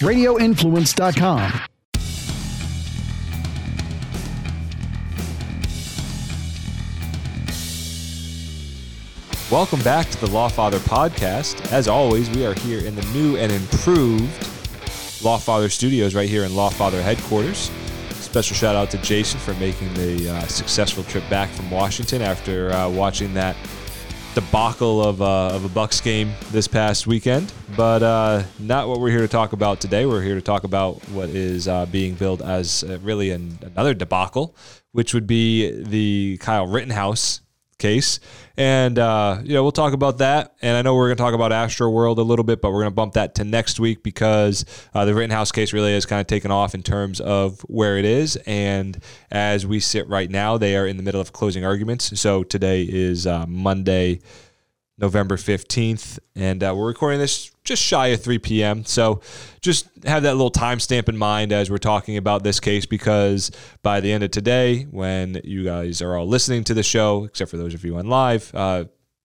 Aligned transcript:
radioinfluence.com. 0.00 1.60
Welcome 9.50 9.82
back 9.82 10.08
to 10.10 10.20
the 10.20 10.28
Lawfather 10.28 10.78
podcast. 10.78 11.72
As 11.72 11.88
always, 11.88 12.30
we 12.30 12.46
are 12.46 12.54
here 12.54 12.78
in 12.86 12.94
the 12.94 13.02
new 13.06 13.36
and 13.36 13.50
improved 13.50 14.30
Lawfather 15.22 15.68
studios 15.68 16.14
right 16.14 16.28
here 16.28 16.44
in 16.44 16.52
Lawfather 16.52 17.02
headquarters. 17.02 17.70
Special 18.20 18.54
shout 18.54 18.76
out 18.76 18.90
to 18.92 18.98
Jason 18.98 19.40
for 19.40 19.52
making 19.54 19.92
the 19.94 20.30
uh, 20.30 20.40
successful 20.46 21.02
trip 21.02 21.28
back 21.28 21.50
from 21.50 21.68
Washington 21.68 22.22
after 22.22 22.70
uh, 22.70 22.88
watching 22.88 23.34
that 23.34 23.56
debacle 24.34 25.02
of, 25.02 25.20
uh, 25.20 25.48
of 25.48 25.64
a 25.64 25.68
Bucks 25.68 26.00
game 26.00 26.32
this 26.50 26.68
past 26.68 27.06
weekend. 27.06 27.52
But 27.76 28.02
uh, 28.02 28.42
not 28.58 28.88
what 28.88 29.00
we're 29.00 29.10
here 29.10 29.20
to 29.20 29.28
talk 29.28 29.52
about 29.52 29.80
today. 29.80 30.06
We're 30.06 30.22
here 30.22 30.36
to 30.36 30.42
talk 30.42 30.64
about 30.64 30.96
what 31.10 31.30
is 31.30 31.68
uh, 31.68 31.86
being 31.86 32.14
billed 32.14 32.42
as 32.42 32.84
uh, 32.84 32.98
really 33.02 33.30
an, 33.30 33.58
another 33.62 33.94
debacle, 33.94 34.54
which 34.92 35.14
would 35.14 35.26
be 35.26 35.82
the 35.82 36.38
Kyle 36.40 36.66
Rittenhouse 36.66 37.40
case. 37.80 38.20
And, 38.56 38.98
uh, 38.98 39.40
you 39.42 39.54
know, 39.54 39.62
we'll 39.62 39.72
talk 39.72 39.92
about 39.92 40.18
that. 40.18 40.54
And 40.62 40.76
I 40.76 40.82
know 40.82 40.94
we're 40.94 41.08
going 41.08 41.16
to 41.16 41.22
talk 41.22 41.34
about 41.34 41.50
Astro 41.50 41.90
World 41.90 42.18
a 42.18 42.22
little 42.22 42.44
bit, 42.44 42.60
but 42.60 42.70
we're 42.70 42.82
going 42.82 42.92
to 42.92 42.94
bump 42.94 43.14
that 43.14 43.34
to 43.36 43.44
next 43.44 43.80
week 43.80 44.02
because 44.02 44.64
uh, 44.94 45.04
the 45.04 45.14
Rittenhouse 45.14 45.50
case 45.50 45.72
really 45.72 45.94
has 45.94 46.06
kind 46.06 46.20
of 46.20 46.28
taken 46.28 46.50
off 46.50 46.74
in 46.74 46.82
terms 46.82 47.20
of 47.20 47.60
where 47.62 47.98
it 47.98 48.04
is. 48.04 48.36
And 48.46 49.02
as 49.30 49.66
we 49.66 49.80
sit 49.80 50.06
right 50.08 50.30
now, 50.30 50.58
they 50.58 50.76
are 50.76 50.86
in 50.86 50.96
the 50.96 51.02
middle 51.02 51.20
of 51.20 51.32
closing 51.32 51.64
arguments. 51.64 52.20
So 52.20 52.44
today 52.44 52.82
is 52.82 53.26
uh, 53.26 53.46
Monday. 53.46 54.20
November 55.00 55.36
15th. 55.36 56.18
And 56.34 56.62
uh, 56.62 56.74
we're 56.76 56.86
recording 56.86 57.18
this 57.18 57.50
just 57.64 57.82
shy 57.82 58.08
of 58.08 58.22
3 58.22 58.38
p.m. 58.38 58.84
So 58.84 59.20
just 59.60 59.88
have 60.04 60.22
that 60.24 60.34
little 60.34 60.50
timestamp 60.50 61.08
in 61.08 61.16
mind 61.16 61.52
as 61.52 61.70
we're 61.70 61.78
talking 61.78 62.16
about 62.16 62.42
this 62.42 62.60
case 62.60 62.86
because 62.86 63.50
by 63.82 64.00
the 64.00 64.12
end 64.12 64.22
of 64.22 64.30
today, 64.30 64.82
when 64.90 65.40
you 65.44 65.64
guys 65.64 66.02
are 66.02 66.16
all 66.16 66.26
listening 66.26 66.64
to 66.64 66.74
the 66.74 66.82
show, 66.82 67.24
except 67.24 67.50
for 67.50 67.56
those 67.56 67.74
of 67.74 67.84
you 67.84 67.96
on 67.96 68.06
live, 68.06 68.50
uh, 68.54 68.84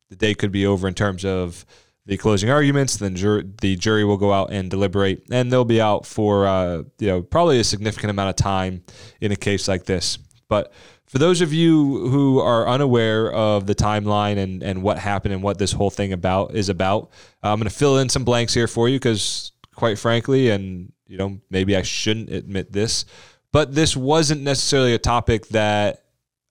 the 0.09 0.15
day 0.15 0.33
could 0.33 0.51
be 0.51 0.65
over 0.65 0.87
in 0.87 0.93
terms 0.93 1.25
of 1.25 1.65
the 2.05 2.17
closing 2.17 2.49
arguments. 2.49 2.97
Then 2.97 3.15
jur- 3.15 3.43
the 3.61 3.75
jury 3.75 4.03
will 4.03 4.17
go 4.17 4.31
out 4.31 4.51
and 4.51 4.69
deliberate, 4.69 5.23
and 5.31 5.51
they'll 5.51 5.65
be 5.65 5.81
out 5.81 6.05
for 6.05 6.45
uh, 6.47 6.83
you 6.99 7.07
know 7.07 7.21
probably 7.21 7.59
a 7.59 7.63
significant 7.63 8.11
amount 8.11 8.29
of 8.29 8.35
time 8.35 8.83
in 9.21 9.31
a 9.31 9.35
case 9.35 9.67
like 9.67 9.85
this. 9.85 10.17
But 10.47 10.71
for 11.07 11.19
those 11.19 11.41
of 11.41 11.53
you 11.53 12.07
who 12.09 12.39
are 12.39 12.67
unaware 12.67 13.31
of 13.31 13.67
the 13.67 13.75
timeline 13.75 14.37
and, 14.37 14.63
and 14.63 14.81
what 14.81 14.97
happened 14.97 15.33
and 15.33 15.43
what 15.43 15.57
this 15.59 15.71
whole 15.71 15.89
thing 15.89 16.13
about 16.13 16.55
is 16.55 16.69
about, 16.69 17.11
uh, 17.43 17.51
I'm 17.51 17.59
going 17.59 17.69
to 17.69 17.75
fill 17.75 17.99
in 17.99 18.09
some 18.09 18.23
blanks 18.23 18.53
here 18.53 18.67
for 18.67 18.89
you 18.89 18.97
because, 18.97 19.51
quite 19.75 19.99
frankly, 19.99 20.49
and 20.49 20.91
you 21.07 21.17
know 21.17 21.39
maybe 21.49 21.75
I 21.75 21.83
shouldn't 21.83 22.29
admit 22.29 22.71
this, 22.71 23.05
but 23.51 23.75
this 23.75 23.95
wasn't 23.95 24.41
necessarily 24.41 24.93
a 24.93 24.99
topic 24.99 25.47
that 25.49 26.03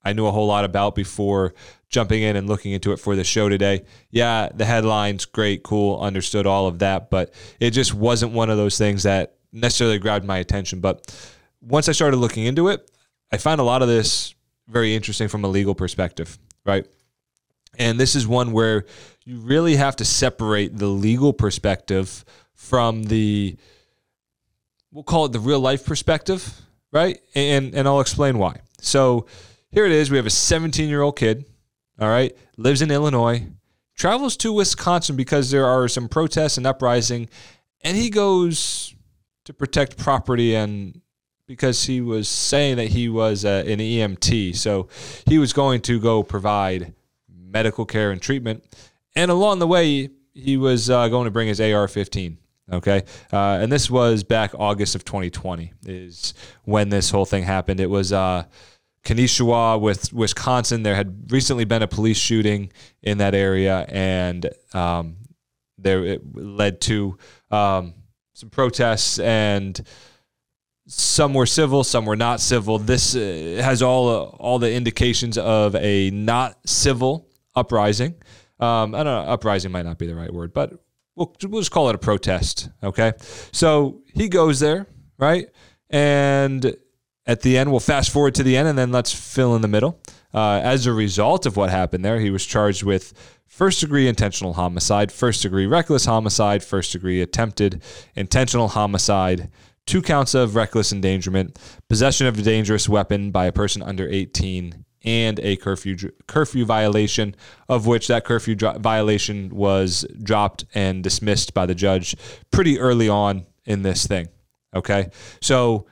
I 0.05 0.13
knew 0.13 0.27
a 0.27 0.33
whole 0.33 0.47
lot 0.47 0.65
about 0.65 0.95
before 0.95 1.55
jumping 1.89 2.23
in 2.23 2.37
and 2.37 2.49
looking 2.49 2.73
into 2.73 2.93
it 2.93 2.99
for 2.99 3.17
the 3.17 3.25
show 3.25 3.49
today. 3.49 3.85
Yeah, 4.11 4.49
the 4.55 4.65
headlines, 4.65 5.25
great, 5.25 5.63
cool, 5.63 6.01
understood 6.01 6.47
all 6.47 6.67
of 6.67 6.81
that, 6.81 7.11
but 7.11 7.33
it 7.61 7.71
just 7.71 7.95
wasn't 7.95 8.33
one 8.33 8.51
of 8.51 8.57
those 8.57 8.77
things 8.77 9.05
that 9.05 9.37
necessarily 9.53 9.99
grabbed 9.99 10.25
my 10.25 10.39
attention. 10.39 10.81
But 10.81 11.15
once 11.61 11.89
I 11.89 11.93
started 11.93 12.19
looking 12.19 12.45
into 12.45 12.69
it, 12.69 12.91
I 13.33 13.37
found 13.37 13.61
a 13.61 13.65
lot 13.65 13.83
of 13.83 13.89
this 13.89 14.35
very 14.69 14.95
interesting 14.95 15.29
from 15.29 15.45
a 15.45 15.49
legal 15.49 15.75
perspective, 15.75 16.39
right? 16.65 16.87
And 17.79 17.99
this 17.99 18.15
is 18.15 18.27
one 18.27 18.53
where 18.53 18.85
you 19.25 19.39
really 19.39 19.77
have 19.77 19.97
to 19.97 20.05
separate 20.05 20.77
the 20.79 20.87
legal 20.87 21.33
perspective 21.33 22.25
from 22.55 23.05
the 23.05 23.57
we'll 24.93 25.05
call 25.05 25.25
it 25.27 25.33
the 25.33 25.41
real 25.41 25.61
life 25.61 25.85
perspective, 25.85 26.63
right? 26.93 27.21
And 27.35 27.75
and 27.75 27.87
I'll 27.89 28.01
explain 28.01 28.39
why. 28.39 28.61
So 28.81 29.27
here 29.71 29.87
it 29.87 29.93
is. 29.93 30.11
We 30.11 30.17
have 30.17 30.27
a 30.27 30.31
17 30.31 30.89
year 30.89 31.03
old 31.03 31.17
kid, 31.17 31.45
all 32.01 32.09
right, 32.09 32.35
lives 32.57 32.81
in 32.81 32.91
Illinois, 32.91 33.47
travels 33.97 34.37
to 34.39 34.53
Wisconsin 34.53 35.17
because 35.17 35.51
there 35.51 35.67
are 35.67 35.89
some 35.89 36.09
protests 36.09 36.57
and 36.57 36.67
uprising, 36.67 37.29
and 37.83 37.97
he 37.97 38.09
goes 38.09 38.95
to 39.45 39.53
protect 39.53 39.99
property 39.99 40.55
and 40.55 41.01
because 41.47 41.85
he 41.85 42.01
was 42.01 42.29
saying 42.29 42.77
that 42.77 42.89
he 42.89 43.09
was 43.09 43.45
uh, 43.45 43.65
an 43.67 43.79
EMT. 43.79 44.57
So 44.57 44.89
he 45.27 45.39
was 45.39 45.53
going 45.53 45.81
to 45.83 46.01
go 46.01 46.23
provide 46.23 46.95
medical 47.29 47.85
care 47.85 48.11
and 48.11 48.21
treatment. 48.21 48.65
And 49.15 49.31
along 49.31 49.59
the 49.59 49.67
way, 49.67 50.11
he 50.33 50.57
was 50.57 50.91
uh, 50.91 51.09
going 51.09 51.27
to 51.27 51.31
bring 51.31 51.49
his 51.49 51.61
AR 51.61 51.87
15. 51.87 52.39
Okay. 52.73 53.03
Uh, 53.33 53.59
and 53.61 53.71
this 53.71 53.91
was 53.91 54.25
back 54.25 54.53
August 54.55 54.95
of 54.95 55.05
2020, 55.05 55.73
is 55.87 56.35
when 56.65 56.89
this 56.89 57.11
whole 57.11 57.27
thing 57.27 57.45
happened. 57.45 57.81
It 57.81 57.91
was. 57.91 58.13
Uh, 58.13 58.45
with 59.77 60.15
Wisconsin. 60.15 60.83
There 60.83 60.95
had 60.95 61.31
recently 61.31 61.67
been 61.67 61.83
a 61.83 61.87
police 61.87 62.17
shooting 62.17 62.73
in 63.03 63.19
that 63.19 63.35
area, 63.35 63.85
and 63.91 64.49
um, 64.73 65.17
there 65.77 66.03
it 66.07 66.23
led 66.35 66.81
to 66.83 67.19
um, 67.51 67.93
some 68.33 68.49
protests 68.49 69.19
and 69.19 69.79
some 70.87 71.35
were 71.35 71.47
civil, 71.47 71.85
some 71.85 72.05
were 72.05 72.17
not 72.17 72.41
civil. 72.41 72.79
This 72.79 73.17
uh, 73.17 73.61
has 73.63 73.83
all 73.83 74.09
uh, 74.09 74.23
all 74.23 74.59
the 74.59 74.73
indications 74.73 75.39
of 75.39 75.75
a 75.77 76.11
not 76.11 76.59
civil 76.67 77.29
uprising. 77.55 78.15
Um, 78.61 78.95
I 78.95 79.03
don't 79.03 79.27
know, 79.27 79.33
uprising 79.33 79.73
might 79.73 79.85
not 79.85 79.99
be 79.99 80.07
the 80.07 80.15
right 80.15 80.33
word, 80.33 80.53
but 80.53 80.73
we'll, 81.17 81.35
we'll 81.45 81.61
just 81.61 81.71
call 81.71 81.89
it 81.89 81.95
a 81.95 81.99
protest. 81.99 82.69
Okay, 82.83 83.13
so 83.53 84.03
he 84.13 84.29
goes 84.29 84.61
there, 84.61 84.87
right, 85.19 85.49
and 85.91 86.77
at 87.27 87.41
the 87.41 87.57
end, 87.57 87.71
we'll 87.71 87.81
fast 87.81 88.11
forward 88.11 88.35
to 88.37 88.43
the 88.43 88.57
end, 88.57 88.69
and 88.69 88.79
then 88.79 88.93
let's 88.93 89.13
fill 89.13 89.57
in 89.57 89.63
the 89.63 89.69
middle. 89.69 90.01
Uh, 90.33 90.61
as 90.63 90.87
a 90.87 90.93
result 90.93 91.47
of 91.47 91.57
what 91.57 91.71
happened 91.71 92.05
there, 92.05 92.19
he 92.19 92.31
was 92.31 92.45
charged 92.45 92.83
with 92.83 93.41
first 93.47 93.81
degree 93.81 94.09
intentional 94.09 94.55
homicide, 94.55 95.11
first 95.11 95.43
degree 95.43 95.67
reckless 95.67 96.05
homicide, 96.05 96.63
first 96.63 96.93
degree 96.93 97.23
attempted 97.23 97.83
intentional 98.15 98.69
homicide 98.69 99.49
two 99.87 100.03
counts 100.03 100.35
of 100.35 100.57
reckless 100.57 100.93
endangerment, 100.93 101.59
possession 101.89 102.27
of 102.27 102.39
a 102.39 102.43
dangerous 102.43 102.89
weapon 102.89 103.31
by 103.31 103.47
a 103.47 103.53
person 103.53 103.83
under 103.83 104.09
18, 104.09 104.85
and 105.05 105.39
a 105.41 105.57
curfew 105.57 105.97
curfew 106.27 106.65
violation, 106.65 107.37
of 107.69 107.87
which 107.87 108.09
that 108.09 108.25
curfew 108.25 108.55
dro- 108.55 108.79
violation 108.79 109.51
was 109.51 110.07
dropped 110.23 110.65
and 110.75 111.05
dismissed 111.05 111.53
by 111.53 111.67
the 111.67 111.75
judge 111.75 112.17
pretty 112.51 112.79
early 112.79 113.09
on 113.09 113.45
in 113.67 113.83
this 113.83 114.07
thing. 114.07 114.29
Okay, 114.75 115.11
so 115.41 115.87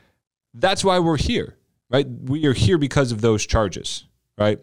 that's 0.54 0.82
why 0.82 0.98
we're 0.98 1.18
here, 1.18 1.56
right? 1.90 2.06
We 2.08 2.46
are 2.46 2.52
here 2.54 2.78
because 2.78 3.12
of 3.12 3.20
those 3.20 3.46
charges, 3.46 4.06
right? 4.38 4.58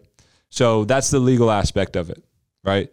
So 0.50 0.84
that's 0.84 1.10
the 1.10 1.20
legal 1.20 1.50
aspect 1.50 1.94
of 1.94 2.10
it, 2.10 2.22
right? 2.64 2.92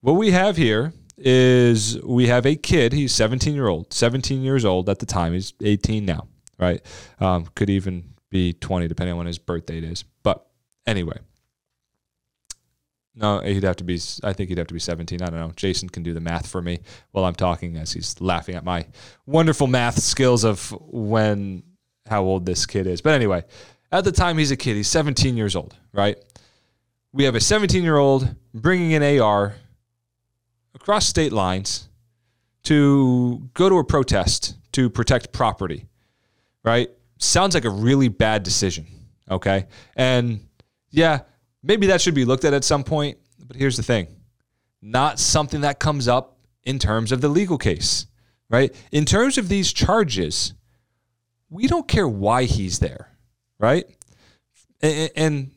What 0.00 0.14
we 0.14 0.30
have 0.30 0.56
here 0.56 0.92
is 1.16 2.00
we 2.02 2.26
have 2.28 2.46
a 2.46 2.56
kid. 2.56 2.92
He's 2.92 3.14
17 3.14 3.54
year 3.54 3.68
old, 3.68 3.92
17 3.92 4.42
years 4.42 4.64
old 4.64 4.88
at 4.88 4.98
the 4.98 5.06
time. 5.06 5.32
He's 5.32 5.52
18 5.62 6.04
now, 6.04 6.28
right? 6.58 6.80
Um, 7.20 7.46
could 7.54 7.70
even 7.70 8.14
be 8.30 8.52
20 8.54 8.88
depending 8.88 9.12
on 9.12 9.18
when 9.18 9.26
his 9.26 9.38
birth 9.38 9.66
date 9.66 9.84
is. 9.84 10.04
But 10.22 10.46
anyway, 10.86 11.18
no, 13.14 13.40
he'd 13.40 13.62
have 13.62 13.76
to 13.76 13.84
be. 13.84 14.00
I 14.24 14.32
think 14.32 14.48
he'd 14.48 14.58
have 14.58 14.68
to 14.68 14.74
be 14.74 14.80
17. 14.80 15.20
I 15.20 15.26
don't 15.26 15.38
know. 15.38 15.52
Jason 15.54 15.88
can 15.88 16.02
do 16.02 16.14
the 16.14 16.20
math 16.20 16.46
for 16.46 16.62
me 16.62 16.80
while 17.10 17.24
I'm 17.24 17.34
talking 17.34 17.76
as 17.76 17.92
he's 17.92 18.20
laughing 18.20 18.54
at 18.54 18.64
my 18.64 18.86
wonderful 19.26 19.66
math 19.66 20.00
skills 20.00 20.44
of 20.44 20.74
when 20.80 21.62
how 22.06 22.22
old 22.22 22.46
this 22.46 22.64
kid 22.64 22.86
is. 22.86 23.02
But 23.02 23.14
anyway, 23.14 23.44
at 23.90 24.04
the 24.04 24.12
time 24.12 24.38
he's 24.38 24.50
a 24.50 24.56
kid. 24.56 24.76
He's 24.76 24.88
17 24.88 25.36
years 25.36 25.54
old, 25.54 25.76
right? 25.92 26.16
We 27.12 27.24
have 27.24 27.34
a 27.34 27.40
17 27.40 27.82
year 27.82 27.98
old 27.98 28.34
bringing 28.54 28.94
an 28.94 29.20
AR 29.20 29.54
across 30.74 31.06
state 31.06 31.32
lines 31.32 31.88
to 32.64 33.48
go 33.54 33.68
to 33.68 33.78
a 33.78 33.84
protest 33.84 34.56
to 34.72 34.88
protect 34.88 35.32
property, 35.32 35.86
right? 36.64 36.90
Sounds 37.18 37.54
like 37.54 37.64
a 37.64 37.70
really 37.70 38.08
bad 38.08 38.42
decision, 38.42 38.86
okay? 39.30 39.66
And 39.96 40.40
yeah, 40.90 41.20
maybe 41.62 41.88
that 41.88 42.00
should 42.00 42.14
be 42.14 42.24
looked 42.24 42.44
at 42.44 42.54
at 42.54 42.64
some 42.64 42.84
point, 42.84 43.18
but 43.46 43.56
here's 43.56 43.76
the 43.76 43.82
thing 43.82 44.08
not 44.80 45.20
something 45.20 45.60
that 45.60 45.78
comes 45.78 46.08
up 46.08 46.38
in 46.64 46.78
terms 46.78 47.12
of 47.12 47.20
the 47.20 47.28
legal 47.28 47.58
case, 47.58 48.06
right? 48.50 48.74
In 48.90 49.04
terms 49.04 49.38
of 49.38 49.48
these 49.48 49.72
charges, 49.72 50.54
we 51.50 51.68
don't 51.68 51.86
care 51.86 52.08
why 52.08 52.44
he's 52.44 52.80
there, 52.80 53.08
right? 53.58 53.86
And, 54.80 55.52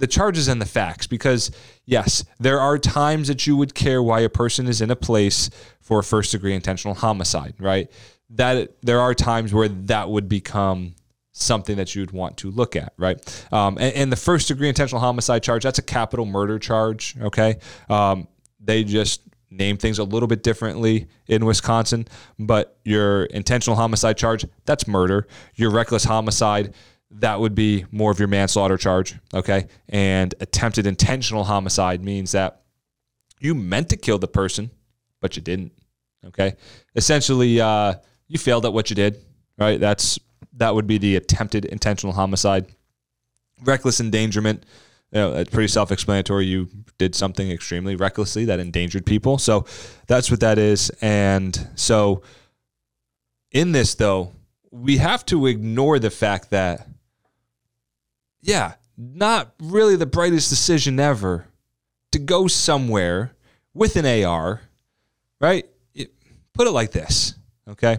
the 0.00 0.06
charges 0.06 0.48
and 0.48 0.60
the 0.60 0.66
facts 0.66 1.06
because 1.06 1.50
yes 1.84 2.24
there 2.40 2.58
are 2.58 2.78
times 2.78 3.28
that 3.28 3.46
you 3.46 3.54
would 3.54 3.74
care 3.74 4.02
why 4.02 4.20
a 4.20 4.28
person 4.28 4.66
is 4.66 4.80
in 4.80 4.90
a 4.90 4.96
place 4.96 5.50
for 5.80 6.00
a 6.00 6.02
first 6.02 6.32
degree 6.32 6.54
intentional 6.54 6.94
homicide 6.94 7.54
right? 7.58 7.90
That 8.30 8.76
there 8.82 9.00
are 9.00 9.14
times 9.14 9.52
where 9.52 9.68
that 9.68 10.08
would 10.08 10.28
become 10.28 10.94
something 11.32 11.76
that 11.76 11.94
you'd 11.94 12.12
want 12.12 12.38
to 12.38 12.50
look 12.50 12.74
at 12.76 12.94
right? 12.96 13.46
Um, 13.52 13.76
and, 13.78 13.94
and, 13.94 14.12
the 14.12 14.16
first 14.16 14.48
degree 14.48 14.68
intentional 14.68 15.00
homicide 15.00 15.42
charge 15.42 15.62
that's 15.62 15.78
a 15.78 15.82
capital 15.82 16.24
murder 16.24 16.58
charge 16.58 17.14
okay? 17.20 17.58
Um, 17.88 18.26
they 18.58 18.84
just 18.84 19.20
name 19.50 19.76
things 19.76 19.98
a 19.98 20.04
little 20.04 20.28
bit 20.28 20.42
differently 20.42 21.08
in 21.26 21.44
Wisconsin, 21.44 22.06
but 22.38 22.78
your 22.84 23.24
intentional 23.24 23.76
homicide 23.76 24.16
charge, 24.16 24.46
that's 24.64 24.86
murder. 24.86 25.26
Your 25.56 25.70
reckless 25.70 26.04
homicide, 26.04 26.74
that 27.10 27.40
would 27.40 27.54
be 27.54 27.84
more 27.90 28.10
of 28.10 28.18
your 28.18 28.28
manslaughter 28.28 28.76
charge. 28.76 29.16
Okay. 29.34 29.66
And 29.88 30.34
attempted 30.40 30.86
intentional 30.86 31.44
homicide 31.44 32.04
means 32.04 32.32
that 32.32 32.62
you 33.40 33.54
meant 33.54 33.88
to 33.90 33.96
kill 33.96 34.18
the 34.18 34.28
person, 34.28 34.70
but 35.20 35.36
you 35.36 35.42
didn't. 35.42 35.72
Okay. 36.24 36.54
Essentially, 36.94 37.60
uh, 37.60 37.94
you 38.28 38.38
failed 38.38 38.64
at 38.64 38.72
what 38.72 38.90
you 38.90 38.96
did, 38.96 39.18
right? 39.58 39.80
That's 39.80 40.18
that 40.54 40.74
would 40.74 40.86
be 40.86 40.98
the 40.98 41.16
attempted 41.16 41.64
intentional 41.64 42.12
homicide. 42.12 42.66
Reckless 43.62 44.00
endangerment, 44.00 44.64
you 45.10 45.20
know, 45.20 45.34
it's 45.34 45.50
pretty 45.50 45.68
self-explanatory. 45.68 46.46
You 46.46 46.68
did 46.98 47.14
something 47.14 47.50
extremely 47.50 47.96
recklessly 47.96 48.44
that 48.46 48.60
endangered 48.60 49.04
people. 49.04 49.38
So 49.38 49.66
that's 50.06 50.30
what 50.30 50.40
that 50.40 50.58
is. 50.58 50.90
And 51.00 51.68
so 51.74 52.22
in 53.50 53.72
this 53.72 53.94
though, 53.94 54.32
we 54.70 54.98
have 54.98 55.26
to 55.26 55.46
ignore 55.46 55.98
the 55.98 56.10
fact 56.10 56.50
that 56.50 56.86
yeah, 58.42 58.74
not 58.96 59.54
really 59.60 59.96
the 59.96 60.06
brightest 60.06 60.50
decision 60.50 61.00
ever 61.00 61.46
to 62.12 62.18
go 62.18 62.46
somewhere 62.46 63.32
with 63.74 63.96
an 63.96 64.24
AR, 64.24 64.62
right? 65.40 65.66
It, 65.94 66.12
put 66.52 66.66
it 66.66 66.72
like 66.72 66.92
this, 66.92 67.34
okay? 67.68 67.98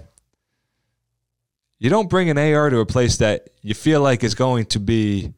You 1.79 1.89
don't 1.89 2.09
bring 2.09 2.29
an 2.29 2.37
AR 2.37 2.69
to 2.69 2.79
a 2.79 2.85
place 2.85 3.17
that 3.17 3.49
you 3.61 3.73
feel 3.73 4.01
like 4.01 4.23
is 4.23 4.35
going 4.35 4.65
to 4.67 4.79
be 4.79 5.33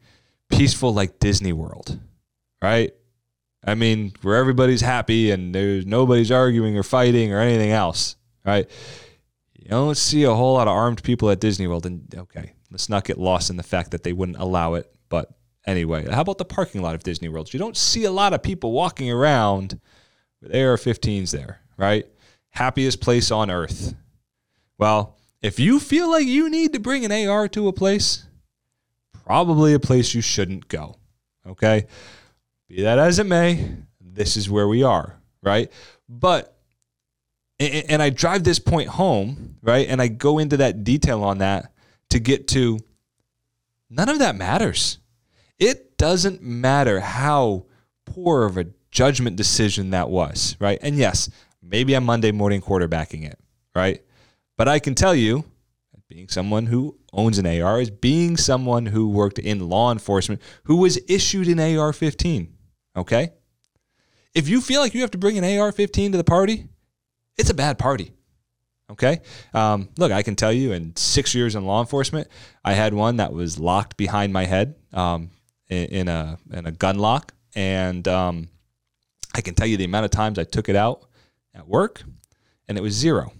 peaceful 0.50 0.92
like 0.92 1.18
Disney 1.18 1.52
World, 1.52 1.98
right? 2.60 2.92
I 3.66 3.74
mean, 3.74 4.12
where 4.22 4.36
everybody's 4.36 4.82
happy 4.82 5.30
and 5.30 5.54
there's 5.54 5.86
nobody's 5.86 6.30
arguing 6.30 6.76
or 6.76 6.82
fighting 6.82 7.32
or 7.32 7.40
anything 7.40 7.70
else, 7.70 8.16
right? 8.44 8.68
You 9.58 9.70
don't 9.70 9.96
see 9.96 10.24
a 10.24 10.34
whole 10.34 10.54
lot 10.54 10.68
of 10.68 10.74
armed 10.74 11.02
people 11.02 11.30
at 11.30 11.40
Disney 11.40 11.66
World. 11.66 11.86
And 11.86 12.14
okay, 12.14 12.52
let's 12.70 12.90
not 12.90 13.04
get 13.04 13.18
lost 13.18 13.48
in 13.48 13.56
the 13.56 13.62
fact 13.62 13.92
that 13.92 14.02
they 14.02 14.12
wouldn't 14.12 14.38
allow 14.38 14.74
it. 14.74 14.93
But 15.14 15.30
anyway, 15.64 16.10
how 16.10 16.22
about 16.22 16.38
the 16.38 16.44
parking 16.44 16.82
lot 16.82 16.96
of 16.96 17.04
Disney 17.04 17.28
World? 17.28 17.52
You 17.52 17.60
don't 17.60 17.76
see 17.76 18.02
a 18.02 18.10
lot 18.10 18.32
of 18.32 18.42
people 18.42 18.72
walking 18.72 19.12
around 19.12 19.78
with 20.42 20.52
AR 20.52 20.76
15s 20.76 21.30
there, 21.30 21.60
right? 21.76 22.04
Happiest 22.50 23.00
place 23.00 23.30
on 23.30 23.48
earth. 23.48 23.94
Well, 24.76 25.16
if 25.40 25.60
you 25.60 25.78
feel 25.78 26.10
like 26.10 26.26
you 26.26 26.50
need 26.50 26.72
to 26.72 26.80
bring 26.80 27.04
an 27.04 27.12
AR 27.28 27.46
to 27.46 27.68
a 27.68 27.72
place, 27.72 28.26
probably 29.24 29.72
a 29.72 29.78
place 29.78 30.16
you 30.16 30.20
shouldn't 30.20 30.66
go. 30.66 30.96
Okay? 31.46 31.86
Be 32.68 32.82
that 32.82 32.98
as 32.98 33.20
it 33.20 33.26
may, 33.26 33.70
this 34.00 34.36
is 34.36 34.50
where 34.50 34.66
we 34.66 34.82
are, 34.82 35.20
right? 35.44 35.70
But 36.08 36.50
and 37.60 38.02
I 38.02 38.10
drive 38.10 38.42
this 38.42 38.58
point 38.58 38.88
home, 38.88 39.58
right? 39.62 39.86
And 39.88 40.02
I 40.02 40.08
go 40.08 40.40
into 40.40 40.56
that 40.56 40.82
detail 40.82 41.22
on 41.22 41.38
that 41.38 41.72
to 42.10 42.18
get 42.18 42.48
to 42.48 42.80
none 43.88 44.08
of 44.08 44.18
that 44.18 44.34
matters. 44.34 44.98
It 45.58 45.96
doesn't 45.96 46.42
matter 46.42 47.00
how 47.00 47.66
poor 48.06 48.44
of 48.44 48.58
a 48.58 48.66
judgment 48.90 49.36
decision 49.36 49.90
that 49.90 50.08
was, 50.08 50.56
right? 50.60 50.78
And 50.82 50.96
yes, 50.96 51.30
maybe 51.62 51.94
I'm 51.94 52.04
Monday 52.04 52.32
morning 52.32 52.60
quarterbacking 52.60 53.24
it, 53.24 53.38
right? 53.74 54.02
But 54.56 54.68
I 54.68 54.78
can 54.78 54.94
tell 54.94 55.14
you, 55.14 55.44
being 56.08 56.28
someone 56.28 56.66
who 56.66 56.96
owns 57.12 57.38
an 57.38 57.46
AR, 57.46 57.80
is 57.80 57.90
being 57.90 58.36
someone 58.36 58.86
who 58.86 59.08
worked 59.08 59.38
in 59.38 59.68
law 59.68 59.90
enforcement 59.90 60.40
who 60.64 60.76
was 60.76 60.98
issued 61.08 61.48
an 61.48 61.58
AR 61.58 61.92
15, 61.92 62.52
okay? 62.96 63.30
If 64.34 64.48
you 64.48 64.60
feel 64.60 64.80
like 64.80 64.94
you 64.94 65.00
have 65.00 65.12
to 65.12 65.18
bring 65.18 65.38
an 65.38 65.58
AR 65.58 65.72
15 65.72 66.12
to 66.12 66.18
the 66.18 66.24
party, 66.24 66.68
it's 67.36 67.50
a 67.50 67.54
bad 67.54 67.78
party. 67.78 68.12
Okay. 68.90 69.22
Um, 69.54 69.88
look, 69.96 70.12
I 70.12 70.22
can 70.22 70.36
tell 70.36 70.52
you 70.52 70.72
in 70.72 70.94
six 70.94 71.34
years 71.34 71.56
in 71.56 71.64
law 71.64 71.80
enforcement, 71.80 72.28
I 72.64 72.74
had 72.74 72.92
one 72.92 73.16
that 73.16 73.32
was 73.32 73.58
locked 73.58 73.96
behind 73.96 74.32
my 74.32 74.44
head 74.44 74.74
um, 74.92 75.30
in, 75.68 76.08
a, 76.08 76.38
in 76.52 76.66
a 76.66 76.72
gun 76.72 76.98
lock. 76.98 77.32
And 77.54 78.06
um, 78.08 78.48
I 79.34 79.40
can 79.40 79.54
tell 79.54 79.66
you 79.66 79.76
the 79.76 79.84
amount 79.84 80.04
of 80.04 80.10
times 80.10 80.38
I 80.38 80.44
took 80.44 80.68
it 80.68 80.76
out 80.76 81.06
at 81.54 81.68
work, 81.68 82.02
and 82.68 82.76
it 82.76 82.80
was 82.80 82.94
zero. 82.94 83.32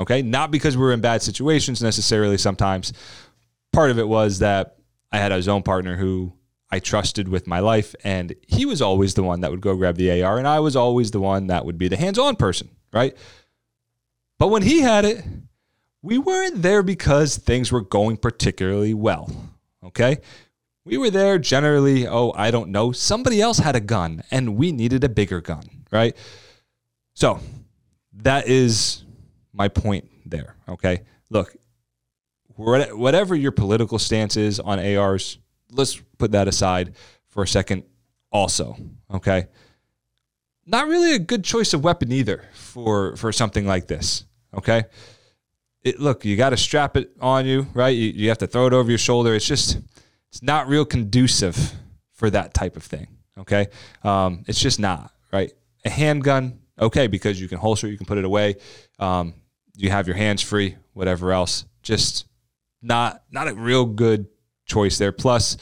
Okay. 0.00 0.22
Not 0.22 0.50
because 0.50 0.76
we 0.76 0.82
were 0.82 0.92
in 0.92 1.00
bad 1.00 1.22
situations 1.22 1.82
necessarily 1.82 2.36
sometimes. 2.36 2.92
Part 3.72 3.90
of 3.90 3.98
it 3.98 4.08
was 4.08 4.40
that 4.40 4.76
I 5.12 5.18
had 5.18 5.32
a 5.32 5.42
zone 5.42 5.62
partner 5.62 5.96
who 5.96 6.32
I 6.70 6.80
trusted 6.80 7.28
with 7.28 7.46
my 7.46 7.60
life, 7.60 7.94
and 8.02 8.34
he 8.48 8.66
was 8.66 8.82
always 8.82 9.14
the 9.14 9.22
one 9.22 9.42
that 9.42 9.50
would 9.52 9.60
go 9.60 9.76
grab 9.76 9.96
the 9.96 10.22
AR, 10.22 10.38
and 10.38 10.48
I 10.48 10.58
was 10.58 10.74
always 10.74 11.12
the 11.12 11.20
one 11.20 11.46
that 11.46 11.64
would 11.64 11.78
be 11.78 11.86
the 11.86 11.96
hands 11.96 12.18
on 12.18 12.34
person, 12.34 12.68
right? 12.92 13.16
But 14.40 14.48
when 14.48 14.62
he 14.62 14.80
had 14.80 15.04
it, 15.04 15.24
we 16.02 16.18
weren't 16.18 16.62
there 16.62 16.82
because 16.82 17.36
things 17.36 17.70
were 17.70 17.80
going 17.80 18.16
particularly 18.16 18.92
well. 18.92 19.30
Okay. 19.84 20.18
We 20.84 20.98
were 20.98 21.10
there 21.10 21.38
generally, 21.38 22.06
oh, 22.06 22.32
I 22.36 22.50
don't 22.50 22.70
know. 22.70 22.92
Somebody 22.92 23.40
else 23.40 23.58
had 23.58 23.74
a 23.74 23.80
gun 23.80 24.22
and 24.30 24.56
we 24.56 24.70
needed 24.70 25.02
a 25.02 25.08
bigger 25.08 25.40
gun, 25.40 25.64
right? 25.90 26.16
So 27.14 27.40
that 28.12 28.48
is 28.48 29.04
my 29.52 29.68
point 29.68 30.10
there. 30.26 30.56
Okay. 30.68 31.02
Look, 31.30 31.56
whatever 32.56 33.34
your 33.34 33.52
political 33.52 33.98
stance 33.98 34.36
is 34.36 34.60
on 34.60 34.78
ARs, 34.78 35.38
let's 35.70 36.00
put 36.18 36.32
that 36.32 36.48
aside 36.48 36.94
for 37.28 37.42
a 37.42 37.48
second, 37.48 37.84
also. 38.30 38.76
Okay 39.12 39.48
not 40.66 40.88
really 40.88 41.14
a 41.14 41.18
good 41.18 41.44
choice 41.44 41.74
of 41.74 41.84
weapon 41.84 42.12
either 42.12 42.44
for 42.52 43.16
for 43.16 43.32
something 43.32 43.66
like 43.66 43.86
this. 43.86 44.24
Okay, 44.54 44.84
it, 45.82 46.00
look, 46.00 46.24
you 46.24 46.36
got 46.36 46.50
to 46.50 46.56
strap 46.56 46.96
it 46.96 47.10
on 47.20 47.46
you, 47.46 47.66
right? 47.74 47.94
You, 47.94 48.08
you 48.10 48.28
have 48.28 48.38
to 48.38 48.46
throw 48.46 48.66
it 48.66 48.72
over 48.72 48.88
your 48.88 48.98
shoulder. 48.98 49.34
It's 49.34 49.46
just 49.46 49.78
it's 50.34 50.42
not 50.42 50.66
real 50.66 50.84
conducive 50.84 51.74
for 52.12 52.28
that 52.28 52.54
type 52.54 52.76
of 52.76 52.82
thing. 52.82 53.06
Okay, 53.38 53.68
um, 54.02 54.42
it's 54.48 54.58
just 54.58 54.80
not 54.80 55.12
right. 55.32 55.52
A 55.84 55.90
handgun, 55.90 56.58
okay, 56.80 57.06
because 57.06 57.40
you 57.40 57.46
can 57.46 57.58
holster, 57.58 57.86
it, 57.86 57.90
you 57.92 57.96
can 57.96 58.04
put 58.04 58.18
it 58.18 58.24
away, 58.24 58.56
um, 58.98 59.34
you 59.76 59.90
have 59.90 60.08
your 60.08 60.16
hands 60.16 60.42
free, 60.42 60.74
whatever 60.92 61.32
else. 61.32 61.66
Just 61.84 62.26
not 62.82 63.22
not 63.30 63.46
a 63.46 63.54
real 63.54 63.84
good 63.84 64.26
choice 64.66 64.98
there. 64.98 65.12
Plus, 65.12 65.56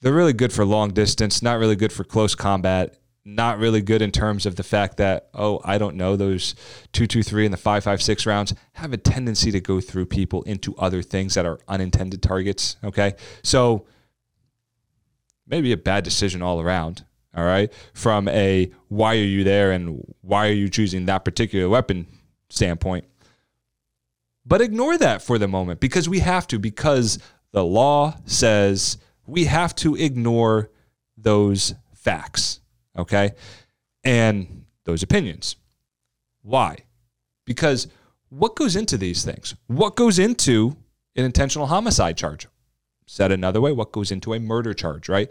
they're 0.00 0.14
really 0.14 0.32
good 0.32 0.54
for 0.54 0.64
long 0.64 0.94
distance, 0.94 1.42
not 1.42 1.58
really 1.58 1.76
good 1.76 1.92
for 1.92 2.02
close 2.02 2.34
combat 2.34 2.96
not 3.26 3.58
really 3.58 3.82
good 3.82 4.00
in 4.00 4.10
terms 4.10 4.46
of 4.46 4.56
the 4.56 4.62
fact 4.62 4.96
that 4.96 5.28
oh 5.34 5.60
I 5.62 5.76
don't 5.76 5.96
know 5.96 6.16
those 6.16 6.54
two 6.92 7.06
two 7.06 7.22
three 7.22 7.44
and 7.44 7.52
the 7.52 7.58
five 7.58 7.84
five 7.84 8.00
six 8.00 8.24
rounds 8.24 8.54
have 8.72 8.94
a 8.94 8.96
tendency 8.96 9.50
to 9.50 9.60
go 9.60 9.82
through 9.82 10.06
people 10.06 10.42
into 10.44 10.74
other 10.76 11.02
things 11.02 11.34
that 11.34 11.44
are 11.44 11.60
unintended 11.68 12.22
targets. 12.22 12.76
Okay, 12.82 13.12
so 13.42 13.84
maybe 15.48 15.72
a 15.72 15.76
bad 15.76 16.04
decision 16.04 16.42
all 16.42 16.60
around. 16.60 17.04
All 17.34 17.44
right, 17.44 17.72
from 17.92 18.26
a 18.28 18.72
why 18.88 19.14
are 19.14 19.22
you 19.22 19.44
there 19.44 19.70
and 19.70 20.02
why 20.22 20.48
are 20.48 20.52
you 20.52 20.68
choosing 20.68 21.06
that 21.06 21.24
particular 21.24 21.68
weapon 21.68 22.06
standpoint. 22.48 23.04
But 24.44 24.60
ignore 24.60 24.96
that 24.98 25.22
for 25.22 25.38
the 25.38 25.46
moment 25.46 25.78
because 25.78 26.08
we 26.08 26.20
have 26.20 26.46
to 26.48 26.58
because 26.58 27.18
the 27.52 27.64
law 27.64 28.16
says 28.24 28.98
we 29.26 29.44
have 29.44 29.74
to 29.76 29.94
ignore 29.94 30.70
those 31.16 31.74
facts 31.94 32.60
okay? 32.98 33.32
And 34.04 34.64
those 34.84 35.02
opinions. 35.02 35.56
Why? 36.42 36.78
Because 37.46 37.88
what 38.28 38.56
goes 38.56 38.76
into 38.76 38.98
these 38.98 39.24
things? 39.24 39.54
What 39.66 39.96
goes 39.96 40.18
into 40.18 40.76
an 41.16 41.24
intentional 41.24 41.66
homicide 41.66 42.16
charge? 42.16 42.46
Said 43.08 43.32
another 43.32 43.60
way, 43.60 43.72
what 43.72 43.92
goes 43.92 44.10
into 44.10 44.34
a 44.34 44.38
murder 44.38 44.74
charge, 44.74 45.08
right? 45.08 45.30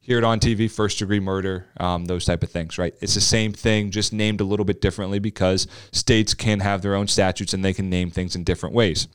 Here 0.00 0.18
at 0.18 0.24
On 0.24 0.38
TV, 0.38 0.70
first 0.70 1.00
degree 1.00 1.18
murder, 1.18 1.66
um, 1.78 2.04
those 2.04 2.24
type 2.24 2.44
of 2.44 2.50
things, 2.50 2.78
right? 2.78 2.94
It's 3.00 3.14
the 3.14 3.20
same 3.20 3.52
thing, 3.52 3.90
just 3.90 4.12
named 4.12 4.40
a 4.40 4.44
little 4.44 4.64
bit 4.64 4.80
differently 4.80 5.18
because 5.18 5.66
states 5.90 6.34
can 6.34 6.60
have 6.60 6.82
their 6.82 6.94
own 6.94 7.08
statutes 7.08 7.52
and 7.52 7.64
they 7.64 7.72
can 7.72 7.90
name 7.90 8.10
things 8.10 8.36
in 8.36 8.44
different 8.44 8.74
ways. 8.74 9.08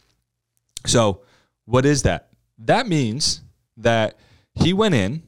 So, 0.86 1.22
what 1.66 1.86
is 1.86 2.04
that? 2.04 2.30
That 2.58 2.88
means 2.88 3.42
that 3.78 4.18
he 4.56 4.74
went 4.74 4.96
in 4.96 5.24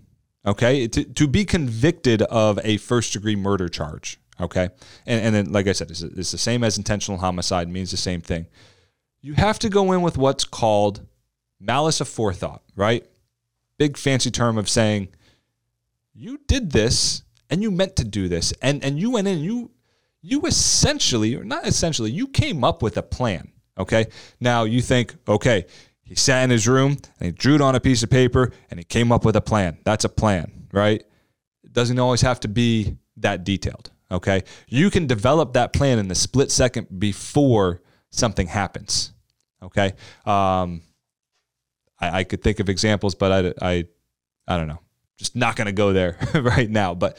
okay, 0.45 0.87
to, 0.87 1.03
to 1.03 1.27
be 1.27 1.45
convicted 1.45 2.21
of 2.23 2.59
a 2.63 2.77
first 2.77 3.13
degree 3.13 3.35
murder 3.35 3.69
charge, 3.69 4.19
okay, 4.39 4.69
and, 5.05 5.25
and 5.25 5.35
then, 5.35 5.51
like 5.51 5.67
I 5.67 5.71
said, 5.71 5.91
it's, 5.91 6.01
it's 6.01 6.31
the 6.31 6.37
same 6.37 6.63
as 6.63 6.77
intentional 6.77 7.19
homicide, 7.19 7.69
means 7.69 7.91
the 7.91 7.97
same 7.97 8.21
thing. 8.21 8.47
You 9.21 9.33
have 9.33 9.59
to 9.59 9.69
go 9.69 9.91
in 9.93 10.01
with 10.01 10.17
what's 10.17 10.43
called 10.43 11.05
malice 11.63 11.99
aforethought, 11.99 12.59
right? 12.75 13.05
Big 13.77 13.97
fancy 13.97 14.31
term 14.31 14.57
of 14.57 14.69
saying, 14.69 15.09
you 16.13 16.39
did 16.47 16.71
this 16.71 17.23
and 17.49 17.61
you 17.61 17.71
meant 17.71 17.95
to 17.97 18.03
do 18.03 18.27
this, 18.27 18.53
and, 18.61 18.83
and 18.83 18.99
you 18.99 19.11
went 19.11 19.27
in, 19.27 19.39
you, 19.39 19.71
you 20.21 20.41
essentially, 20.41 21.35
or 21.35 21.43
not 21.43 21.67
essentially, 21.67 22.11
you 22.11 22.27
came 22.27 22.63
up 22.63 22.81
with 22.81 22.97
a 22.97 23.03
plan, 23.03 23.51
okay? 23.77 24.07
Now 24.39 24.63
you 24.63 24.81
think, 24.81 25.15
okay, 25.27 25.65
he 26.01 26.15
sat 26.15 26.43
in 26.43 26.49
his 26.49 26.67
room 26.67 26.97
and 27.19 27.25
he 27.25 27.31
drew 27.31 27.55
it 27.55 27.61
on 27.61 27.75
a 27.75 27.79
piece 27.79 28.03
of 28.03 28.09
paper 28.09 28.51
and 28.69 28.79
he 28.79 28.83
came 28.83 29.11
up 29.11 29.25
with 29.25 29.35
a 29.35 29.41
plan. 29.41 29.77
That's 29.83 30.05
a 30.05 30.09
plan, 30.09 30.67
right? 30.71 31.03
It 31.63 31.73
doesn't 31.73 31.99
always 31.99 32.21
have 32.21 32.39
to 32.41 32.47
be 32.47 32.97
that 33.17 33.43
detailed. 33.43 33.89
Okay. 34.11 34.43
You 34.67 34.91
can 34.91 35.07
develop 35.07 35.53
that 35.53 35.73
plan 35.73 35.97
in 35.97 36.07
the 36.07 36.15
split 36.15 36.51
second 36.51 36.99
before 36.99 37.81
something 38.11 38.47
happens. 38.47 39.11
Okay. 39.63 39.93
Um, 40.25 40.81
I, 42.03 42.19
I 42.19 42.23
could 42.23 42.41
think 42.41 42.59
of 42.59 42.69
examples, 42.69 43.15
but 43.15 43.55
I, 43.61 43.67
I, 43.69 43.85
I 44.47 44.57
don't 44.57 44.67
know. 44.67 44.79
Just 45.17 45.35
not 45.35 45.55
going 45.55 45.67
to 45.67 45.73
go 45.73 45.93
there 45.93 46.17
right 46.35 46.69
now. 46.69 46.93
But 46.93 47.17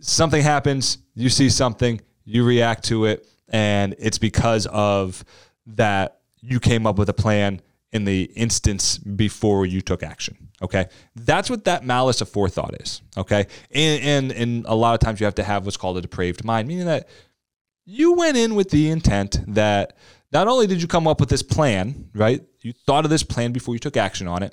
something 0.00 0.42
happens, 0.42 0.98
you 1.14 1.28
see 1.28 1.48
something, 1.50 2.00
you 2.24 2.44
react 2.44 2.84
to 2.84 3.06
it, 3.06 3.26
and 3.48 3.94
it's 3.98 4.18
because 4.18 4.66
of 4.66 5.24
that 5.66 6.20
you 6.40 6.60
came 6.60 6.86
up 6.86 6.98
with 6.98 7.08
a 7.08 7.14
plan 7.14 7.60
in 7.92 8.04
the 8.04 8.24
instance 8.34 8.98
before 8.98 9.66
you 9.66 9.80
took 9.80 10.02
action. 10.02 10.36
Okay. 10.62 10.86
That's 11.14 11.50
what 11.50 11.64
that 11.64 11.84
malice 11.84 12.20
of 12.20 12.28
forethought 12.28 12.74
is. 12.80 13.02
Okay. 13.16 13.46
And, 13.70 14.02
and, 14.02 14.32
and 14.32 14.66
a 14.66 14.74
lot 14.74 14.94
of 14.94 15.00
times 15.00 15.20
you 15.20 15.24
have 15.26 15.34
to 15.36 15.44
have 15.44 15.64
what's 15.64 15.76
called 15.76 15.98
a 15.98 16.00
depraved 16.00 16.44
mind, 16.44 16.68
meaning 16.68 16.86
that 16.86 17.08
you 17.84 18.14
went 18.14 18.36
in 18.36 18.54
with 18.54 18.70
the 18.70 18.90
intent 18.90 19.38
that 19.54 19.96
not 20.32 20.48
only 20.48 20.66
did 20.66 20.82
you 20.82 20.88
come 20.88 21.06
up 21.06 21.20
with 21.20 21.28
this 21.28 21.42
plan, 21.42 22.10
right? 22.14 22.42
You 22.66 22.72
thought 22.72 23.04
of 23.04 23.10
this 23.12 23.22
plan 23.22 23.52
before 23.52 23.76
you 23.76 23.78
took 23.78 23.96
action 23.96 24.26
on 24.26 24.42
it, 24.42 24.52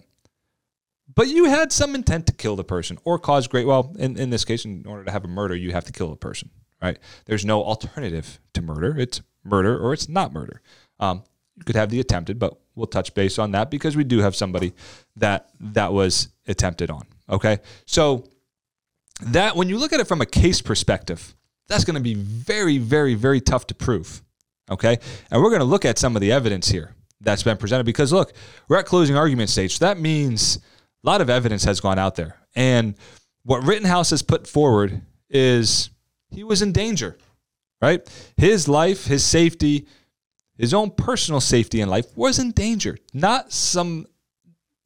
but 1.16 1.30
you 1.30 1.46
had 1.46 1.72
some 1.72 1.96
intent 1.96 2.28
to 2.28 2.34
kill 2.34 2.56
the 2.56 2.64
person 2.64 3.00
or 3.04 3.18
cause 3.18 3.48
great, 3.48 3.66
well, 3.66 3.92
in, 3.98 4.20
in 4.20 4.30
this 4.30 4.46
case, 4.46 4.66
in 4.66 4.86
order 4.86 5.04
to 5.04 5.12
have 5.12 5.26
a 5.26 5.28
murder, 5.28 5.56
you 5.56 5.72
have 5.72 5.86
to 5.86 5.92
kill 5.92 6.12
a 6.12 6.16
person, 6.16 6.52
right? 6.80 7.00
There's 7.26 7.44
no 7.44 7.64
alternative 7.64 8.40
to 8.54 8.62
murder. 8.62 8.96
It's 9.00 9.24
murder 9.44 9.80
or 9.80 9.94
it's 9.94 10.08
not 10.08 10.32
murder. 10.32 10.62
Um, 11.00 11.24
you 11.56 11.64
could 11.64 11.76
have 11.76 11.90
the 11.90 12.00
attempted, 12.00 12.38
but 12.38 12.56
we'll 12.76 12.86
touch 12.86 13.16
base 13.16 13.40
on 13.40 13.50
that 13.54 13.72
because 13.72 13.96
we 13.96 14.04
do 14.04 14.20
have 14.20 14.36
somebody 14.36 14.74
that 15.16 15.50
that 15.60 15.92
was 15.92 16.28
attempted 16.48 16.92
on. 16.92 17.08
Okay. 17.28 17.62
So 17.88 18.30
that 19.24 19.56
when 19.56 19.70
you 19.70 19.80
look 19.80 19.92
at 19.92 20.00
it 20.00 20.08
from 20.08 20.22
a 20.22 20.28
case 20.28 20.62
perspective, 20.62 21.36
that's 21.68 21.84
going 21.84 21.96
to 21.96 22.00
be 22.00 22.14
very, 22.14 22.78
very, 22.78 23.16
very 23.16 23.42
tough 23.42 23.66
to 23.68 23.74
prove. 23.74 24.22
Okay. 24.70 25.00
And 25.32 25.42
we're 25.42 25.50
going 25.50 25.62
to 25.62 25.66
look 25.66 25.84
at 25.84 25.98
some 25.98 26.16
of 26.16 26.22
the 26.22 26.32
evidence 26.32 26.70
here 26.70 26.94
that's 27.24 27.44
been 27.44 27.58
presented 27.58 27.86
because 27.86 28.12
look, 28.12 28.34
we're 28.68 28.78
at 28.78 28.86
closing 28.86 29.16
argument 29.16 29.50
stage. 29.50 29.78
So 29.78 29.86
that 29.86 30.00
means 30.00 30.58
a 31.04 31.08
lot 31.08 31.22
of 31.22 31.30
evidence 31.30 31.64
has 31.64 31.80
gone 31.80 32.00
out 32.00 32.16
there. 32.16 32.38
And 32.56 32.96
what 33.44 33.64
Rittenhouse 33.64 34.12
has 34.12 34.22
put 34.22 34.48
forward 34.48 35.02
is 35.30 35.90
he 36.30 36.44
was 36.44 36.62
in 36.62 36.72
danger, 36.72 37.18
right? 37.82 38.08
His 38.38 38.68
life, 38.68 39.06
his 39.06 39.26
safety, 39.26 39.88
his 40.58 40.74
own 40.74 40.92
personal 40.92 41.42
safety 41.42 41.82
in 41.82 41.90
life 41.90 42.06
was 42.16 42.40
in 42.40 42.52
danger, 42.52 42.98
not 43.14 43.52
some 43.52 44.06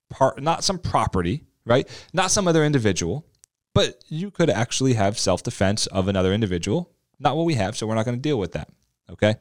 part, 0.10 0.42
not 0.42 0.64
some 0.64 0.80
property, 0.80 1.44
right? 1.66 1.88
Not 2.14 2.32
some 2.32 2.48
other 2.48 2.64
individual, 2.64 3.26
but 3.76 4.04
you 4.08 4.32
could 4.32 4.50
actually 4.50 4.94
have 4.94 5.20
self 5.20 5.44
defense 5.44 5.86
of 5.88 6.08
another 6.08 6.34
individual. 6.34 6.92
Not 7.20 7.36
what 7.36 7.46
we 7.46 7.56
have, 7.56 7.76
so 7.76 7.88
we're 7.88 7.96
not 7.96 8.06
going 8.06 8.18
to 8.18 8.22
deal 8.22 8.40
with 8.40 8.54
that. 8.54 8.70
Okay. 9.10 9.36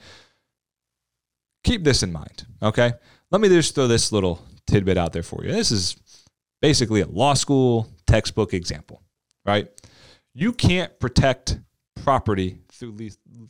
Keep 1.66 1.82
this 1.82 2.04
in 2.04 2.12
mind. 2.12 2.46
Okay. 2.62 2.92
Let 3.32 3.40
me 3.40 3.48
just 3.48 3.74
throw 3.74 3.88
this 3.88 4.12
little 4.12 4.40
tidbit 4.68 4.96
out 4.96 5.12
there 5.12 5.24
for 5.24 5.44
you. 5.44 5.50
This 5.50 5.72
is 5.72 5.96
basically 6.62 7.00
a 7.00 7.06
law 7.06 7.34
school 7.34 7.88
textbook 8.06 8.54
example, 8.54 9.02
right? 9.44 9.68
You 10.32 10.52
can't 10.52 10.96
protect 11.00 11.58
property 12.04 12.58
through 12.70 12.96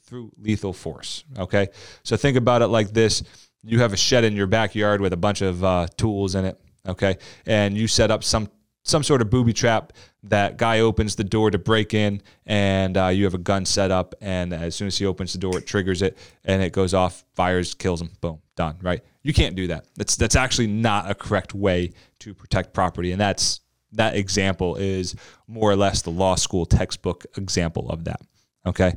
through 0.07 0.33
lethal 0.39 0.73
force. 0.73 1.25
Okay, 1.39 1.69
so 2.05 2.17
think 2.17 2.39
about 2.39 2.63
it 2.63 2.69
like 2.69 2.91
this: 2.91 3.23
you 3.63 3.81
have 3.81 3.93
a 3.93 3.99
shed 3.99 4.25
in 4.25 4.35
your 4.35 4.47
backyard 4.47 5.03
with 5.03 5.13
a 5.13 5.17
bunch 5.19 5.43
of 5.43 5.63
uh, 5.63 5.87
tools 5.99 6.35
in 6.35 6.47
it. 6.47 6.59
Okay, 6.89 7.19
and 7.45 7.77
you 7.77 7.87
set 7.87 8.11
up 8.11 8.25
some 8.25 8.49
some 8.87 9.03
sort 9.03 9.21
of 9.21 9.29
booby 9.29 9.53
trap. 9.53 9.93
That 10.23 10.57
guy 10.57 10.81
opens 10.81 11.17
the 11.17 11.25
door 11.25 11.51
to 11.51 11.59
break 11.59 11.93
in, 11.93 12.23
and 12.47 12.97
uh, 12.97 13.09
you 13.09 13.25
have 13.25 13.35
a 13.35 13.39
gun 13.39 13.65
set 13.65 13.91
up. 13.91 14.15
And 14.21 14.53
as 14.53 14.75
soon 14.75 14.89
as 14.89 14.97
he 14.97 15.07
opens 15.07 15.33
the 15.33 15.39
door, 15.39 15.59
it 15.59 15.67
triggers 15.67 16.03
it, 16.03 16.17
and 16.45 16.63
it 16.63 16.73
goes 16.73 16.95
off, 16.95 17.25
fires, 17.35 17.75
kills 17.75 18.01
him. 18.01 18.11
Boom, 18.21 18.41
done. 18.57 18.79
Right? 18.81 19.03
You 19.23 19.33
can't 19.33 19.55
do 19.57 19.67
that. 19.69 19.87
That's 19.97 20.17
that's 20.17 20.37
actually 20.37 20.69
not 20.69 21.11
a 21.11 21.15
correct 21.15 21.55
way 21.55 21.93
to 22.21 22.33
protect 22.33 22.73
property, 22.73 23.13
and 23.13 23.21
that's 23.21 23.61
that 23.93 24.17
example 24.17 24.77
is 24.77 25.15
more 25.47 25.71
or 25.71 25.77
less 25.77 26.03
the 26.03 26.11
law 26.11 26.35
school 26.37 26.67
textbook 26.67 27.27
example 27.37 27.91
of 27.91 28.05
that. 28.05 28.21
Okay, 28.65 28.95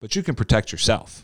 but 0.00 0.16
you 0.16 0.22
can 0.22 0.34
protect 0.34 0.72
yourself. 0.72 1.22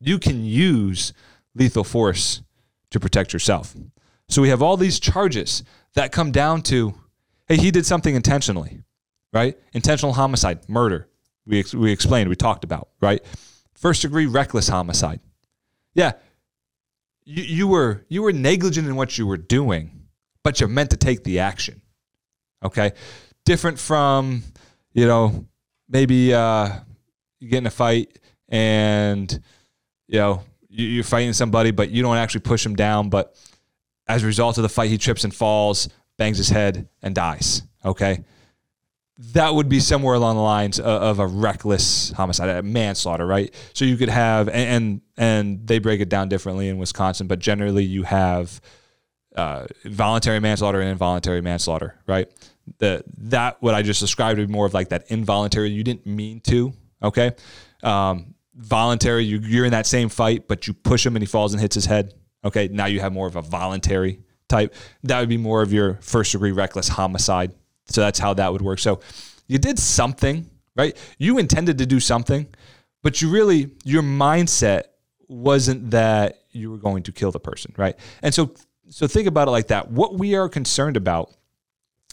You 0.00 0.18
can 0.18 0.44
use 0.44 1.12
lethal 1.54 1.84
force 1.84 2.42
to 2.90 3.00
protect 3.00 3.32
yourself. 3.32 3.74
So 4.28 4.42
we 4.42 4.48
have 4.48 4.62
all 4.62 4.76
these 4.76 4.98
charges 4.98 5.62
that 5.94 6.12
come 6.12 6.32
down 6.32 6.62
to 6.62 6.94
hey, 7.46 7.56
he 7.56 7.70
did 7.70 7.86
something 7.86 8.14
intentionally, 8.14 8.82
right? 9.32 9.58
Intentional 9.72 10.12
homicide, 10.12 10.68
murder. 10.68 11.08
We, 11.46 11.58
ex- 11.58 11.74
we 11.74 11.90
explained, 11.90 12.28
we 12.28 12.36
talked 12.36 12.64
about, 12.64 12.88
right? 13.00 13.22
First 13.74 14.02
degree 14.02 14.26
reckless 14.26 14.68
homicide. 14.68 15.20
Yeah, 15.94 16.12
you, 17.24 17.42
you, 17.42 17.68
were, 17.68 18.04
you 18.08 18.22
were 18.22 18.32
negligent 18.32 18.86
in 18.86 18.96
what 18.96 19.18
you 19.18 19.26
were 19.26 19.36
doing, 19.36 20.06
but 20.42 20.60
you're 20.60 20.68
meant 20.68 20.90
to 20.90 20.96
take 20.96 21.24
the 21.24 21.40
action, 21.40 21.82
okay? 22.64 22.92
Different 23.44 23.78
from, 23.78 24.42
you 24.92 25.06
know, 25.06 25.46
maybe 25.88 26.32
uh, 26.32 26.70
you 27.38 27.48
get 27.48 27.58
in 27.58 27.66
a 27.66 27.70
fight 27.70 28.18
and 28.48 29.40
you 30.08 30.18
know 30.18 30.42
you're 30.68 31.04
fighting 31.04 31.32
somebody, 31.34 31.70
but 31.70 31.90
you 31.90 32.02
don't 32.02 32.16
actually 32.16 32.40
push 32.40 32.64
him 32.64 32.74
down. 32.74 33.10
But 33.10 33.36
as 34.06 34.22
a 34.22 34.26
result 34.26 34.56
of 34.56 34.62
the 34.62 34.68
fight, 34.68 34.88
he 34.88 34.96
trips 34.96 35.22
and 35.22 35.34
falls, 35.34 35.88
bangs 36.22 36.38
his 36.38 36.50
head, 36.50 36.88
and 37.02 37.14
dies. 37.14 37.62
Okay, 37.84 38.24
that 39.32 39.54
would 39.54 39.68
be 39.68 39.80
somewhere 39.80 40.14
along 40.14 40.36
the 40.36 40.42
lines 40.42 40.78
of, 40.80 41.18
a 41.18 41.26
reckless 41.26 42.12
homicide, 42.12 42.48
a 42.48 42.62
manslaughter, 42.62 43.26
right? 43.26 43.52
So 43.72 43.84
you 43.84 43.96
could 43.96 44.08
have, 44.08 44.48
and 44.48 45.00
and 45.16 45.66
they 45.66 45.78
break 45.80 46.00
it 46.00 46.08
down 46.08 46.28
differently 46.28 46.68
in 46.68 46.78
Wisconsin, 46.78 47.26
but 47.26 47.40
generally 47.40 47.84
you 47.84 48.04
have 48.04 48.60
uh, 49.34 49.66
voluntary 49.84 50.38
manslaughter 50.38 50.80
and 50.80 50.90
involuntary 50.90 51.40
manslaughter, 51.40 51.96
right? 52.06 52.30
The 52.78 53.02
that 53.18 53.60
what 53.60 53.74
I 53.74 53.82
just 53.82 54.00
described 54.00 54.38
would 54.38 54.46
be 54.46 54.52
more 54.52 54.66
of 54.66 54.74
like 54.74 54.90
that 54.90 55.10
involuntary. 55.10 55.70
You 55.70 55.82
didn't 55.82 56.06
mean 56.06 56.40
to, 56.42 56.72
okay? 57.02 57.32
Um, 57.82 58.34
voluntary, 58.54 59.24
you, 59.24 59.40
you're 59.40 59.64
in 59.64 59.72
that 59.72 59.86
same 59.86 60.08
fight, 60.08 60.46
but 60.46 60.68
you 60.68 60.74
push 60.74 61.04
him 61.04 61.16
and 61.16 61.22
he 61.22 61.26
falls 61.26 61.52
and 61.52 61.60
hits 61.60 61.74
his 61.74 61.86
head. 61.86 62.14
Okay, 62.44 62.68
now 62.68 62.86
you 62.86 63.00
have 63.00 63.12
more 63.12 63.26
of 63.26 63.36
a 63.36 63.42
voluntary 63.42 64.20
type. 64.52 64.74
That 65.02 65.18
would 65.18 65.28
be 65.28 65.38
more 65.38 65.62
of 65.62 65.72
your 65.72 65.94
first 66.02 66.32
degree 66.32 66.52
reckless 66.52 66.88
homicide. 66.88 67.52
So 67.86 68.00
that's 68.00 68.18
how 68.18 68.34
that 68.34 68.52
would 68.52 68.62
work. 68.62 68.78
So 68.78 69.00
you 69.48 69.58
did 69.58 69.78
something, 69.78 70.48
right? 70.76 70.96
You 71.18 71.38
intended 71.38 71.78
to 71.78 71.86
do 71.86 71.98
something, 71.98 72.46
but 73.02 73.20
you 73.20 73.30
really, 73.30 73.70
your 73.84 74.02
mindset 74.02 74.84
wasn't 75.28 75.90
that 75.90 76.38
you 76.52 76.70
were 76.70 76.76
going 76.76 77.02
to 77.04 77.12
kill 77.12 77.32
the 77.32 77.40
person, 77.40 77.74
right? 77.76 77.96
And 78.22 78.32
so, 78.32 78.54
so 78.90 79.06
think 79.06 79.26
about 79.26 79.48
it 79.48 79.52
like 79.52 79.68
that. 79.68 79.90
What 79.90 80.18
we 80.18 80.34
are 80.36 80.48
concerned 80.48 80.96
about 80.96 81.32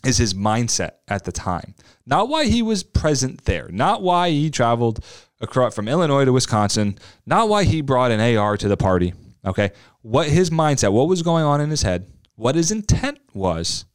is 0.05 0.17
his 0.17 0.33
mindset 0.33 0.91
at 1.09 1.25
the 1.25 1.31
time, 1.31 1.75
not 2.05 2.29
why 2.29 2.45
he 2.45 2.61
was 2.61 2.83
present 2.83 3.43
there, 3.43 3.67
not 3.69 4.01
why 4.01 4.29
he 4.29 4.49
traveled 4.49 5.03
across 5.41 5.75
from 5.75 5.89
Illinois 5.89 6.23
to 6.23 6.31
Wisconsin, 6.31 6.97
not 7.25 7.49
why 7.49 7.65
he 7.65 7.81
brought 7.81 8.11
an 8.11 8.37
AR 8.37 8.55
to 8.55 8.67
the 8.69 8.77
party. 8.77 9.13
Okay. 9.45 9.71
What 10.01 10.27
his 10.27 10.49
mindset, 10.49 10.93
what 10.93 11.07
was 11.07 11.21
going 11.21 11.43
on 11.43 11.59
in 11.61 11.69
his 11.69 11.81
head, 11.81 12.07
what 12.39 12.55
his 12.55 12.71
intent 12.71 13.19
was 13.33 13.85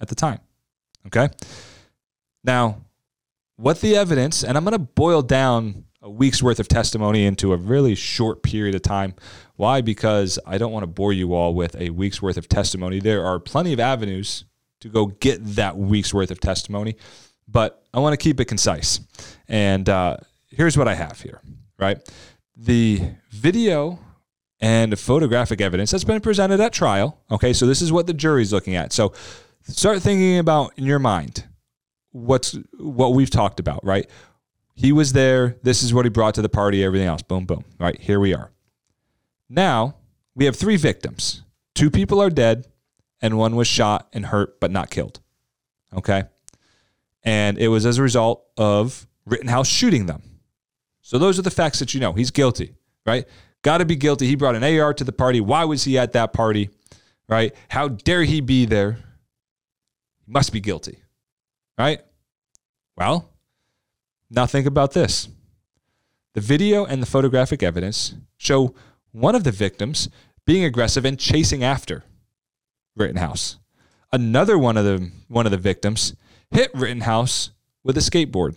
at 0.00 0.08
the 0.08 0.14
time. 0.14 0.40
Okay. 1.06 1.28
Now, 2.42 2.86
what 3.56 3.80
the 3.80 3.94
evidence, 3.96 4.42
and 4.42 4.56
I'm 4.56 4.64
going 4.64 4.72
to 4.72 4.78
boil 4.78 5.20
down 5.20 5.84
a 6.00 6.10
week's 6.10 6.42
worth 6.42 6.58
of 6.58 6.68
testimony 6.68 7.26
into 7.26 7.52
a 7.52 7.56
really 7.56 7.94
short 7.94 8.42
period 8.42 8.74
of 8.74 8.82
time. 8.82 9.14
Why? 9.56 9.82
Because 9.82 10.38
I 10.46 10.58
don't 10.58 10.72
want 10.72 10.84
to 10.84 10.88
bore 10.88 11.12
you 11.12 11.34
all 11.34 11.54
with 11.54 11.76
a 11.76 11.90
week's 11.90 12.20
worth 12.20 12.38
of 12.38 12.48
testimony. 12.48 12.98
There 12.98 13.24
are 13.24 13.38
plenty 13.38 13.72
of 13.72 13.78
avenues 13.78 14.46
to 14.80 14.88
go 14.88 15.06
get 15.06 15.44
that 15.54 15.76
week's 15.76 16.12
worth 16.12 16.30
of 16.30 16.40
testimony, 16.40 16.96
but 17.46 17.84
I 17.94 18.00
want 18.00 18.14
to 18.14 18.16
keep 18.16 18.40
it 18.40 18.46
concise. 18.46 19.00
And 19.46 19.88
uh, 19.88 20.16
here's 20.48 20.76
what 20.76 20.88
I 20.88 20.94
have 20.94 21.20
here, 21.20 21.40
right? 21.78 21.98
The 22.56 23.02
video 23.30 24.00
and 24.62 24.96
photographic 24.96 25.60
evidence 25.60 25.90
that's 25.90 26.04
been 26.04 26.20
presented 26.20 26.60
at 26.60 26.72
trial. 26.72 27.20
Okay, 27.30 27.52
so 27.52 27.66
this 27.66 27.82
is 27.82 27.92
what 27.92 28.06
the 28.06 28.14
jury's 28.14 28.52
looking 28.52 28.76
at. 28.76 28.92
So 28.92 29.12
start 29.64 30.00
thinking 30.00 30.38
about 30.38 30.72
in 30.78 30.84
your 30.84 31.00
mind 31.00 31.44
what's 32.12 32.56
what 32.78 33.12
we've 33.12 33.28
talked 33.28 33.58
about, 33.58 33.84
right? 33.84 34.08
He 34.74 34.92
was 34.92 35.12
there. 35.12 35.56
This 35.62 35.82
is 35.82 35.92
what 35.92 36.06
he 36.06 36.10
brought 36.10 36.34
to 36.36 36.42
the 36.42 36.48
party. 36.48 36.82
Everything 36.82 37.08
else, 37.08 37.22
boom, 37.22 37.44
boom. 37.44 37.64
Right 37.78 38.00
here 38.00 38.20
we 38.20 38.34
are. 38.34 38.52
Now 39.50 39.96
we 40.34 40.44
have 40.44 40.56
three 40.56 40.76
victims. 40.76 41.42
Two 41.74 41.90
people 41.90 42.22
are 42.22 42.30
dead, 42.30 42.68
and 43.20 43.36
one 43.36 43.56
was 43.56 43.66
shot 43.66 44.08
and 44.12 44.26
hurt 44.26 44.60
but 44.60 44.70
not 44.70 44.90
killed. 44.90 45.20
Okay, 45.92 46.22
and 47.24 47.58
it 47.58 47.68
was 47.68 47.84
as 47.84 47.98
a 47.98 48.02
result 48.02 48.44
of 48.56 49.08
Rittenhouse 49.26 49.68
shooting 49.68 50.06
them. 50.06 50.22
So 51.00 51.18
those 51.18 51.36
are 51.36 51.42
the 51.42 51.50
facts 51.50 51.80
that 51.80 51.94
you 51.94 52.00
know. 52.00 52.12
He's 52.12 52.30
guilty, 52.30 52.76
right? 53.04 53.26
Got 53.62 53.78
to 53.78 53.84
be 53.84 53.96
guilty. 53.96 54.26
He 54.26 54.34
brought 54.34 54.56
an 54.56 54.64
AR 54.64 54.92
to 54.94 55.04
the 55.04 55.12
party. 55.12 55.40
Why 55.40 55.64
was 55.64 55.84
he 55.84 55.96
at 55.96 56.12
that 56.12 56.32
party, 56.32 56.70
right? 57.28 57.54
How 57.68 57.88
dare 57.88 58.24
he 58.24 58.40
be 58.40 58.66
there? 58.66 58.98
He 60.24 60.32
must 60.32 60.52
be 60.52 60.60
guilty, 60.60 60.98
right? 61.78 62.00
Well, 62.96 63.30
now 64.30 64.46
think 64.46 64.66
about 64.66 64.92
this. 64.92 65.28
The 66.34 66.40
video 66.40 66.84
and 66.84 67.02
the 67.02 67.06
photographic 67.06 67.62
evidence 67.62 68.14
show 68.36 68.74
one 69.12 69.34
of 69.34 69.44
the 69.44 69.50
victims 69.50 70.08
being 70.46 70.64
aggressive 70.64 71.04
and 71.04 71.18
chasing 71.18 71.62
after 71.62 72.04
Rittenhouse. 72.96 73.58
Another 74.12 74.58
one 74.58 74.76
of 74.76 74.84
the 74.84 75.10
one 75.28 75.46
of 75.46 75.52
the 75.52 75.58
victims 75.58 76.14
hit 76.50 76.70
Rittenhouse 76.74 77.50
with 77.84 77.96
a 77.96 78.00
skateboard. 78.00 78.56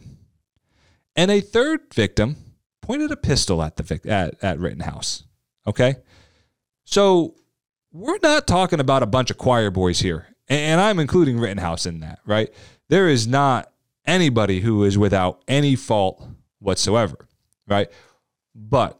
And 1.15 1.31
a 1.31 1.41
third 1.41 1.93
victim 1.93 2.37
pointed 2.85 3.11
a 3.11 3.17
pistol 3.17 3.63
at 3.63 3.77
the 3.77 3.99
at, 4.05 4.35
at 4.43 4.59
Rittenhouse. 4.59 5.23
Okay? 5.65 5.95
So 6.83 7.33
we're 7.91 8.19
not 8.21 8.45
talking 8.45 8.79
about 8.79 9.01
a 9.01 9.07
bunch 9.07 9.31
of 9.31 9.37
choir 9.37 9.71
boys 9.71 9.99
here. 9.99 10.27
And 10.47 10.79
I'm 10.79 10.99
including 10.99 11.39
Rittenhouse 11.39 11.87
in 11.87 12.01
that, 12.01 12.19
right? 12.27 12.53
There 12.89 13.09
is 13.09 13.25
not 13.25 13.71
anybody 14.05 14.59
who 14.59 14.83
is 14.83 14.95
without 14.95 15.41
any 15.47 15.75
fault 15.75 16.23
whatsoever, 16.59 17.27
right? 17.67 17.89
But 18.53 18.99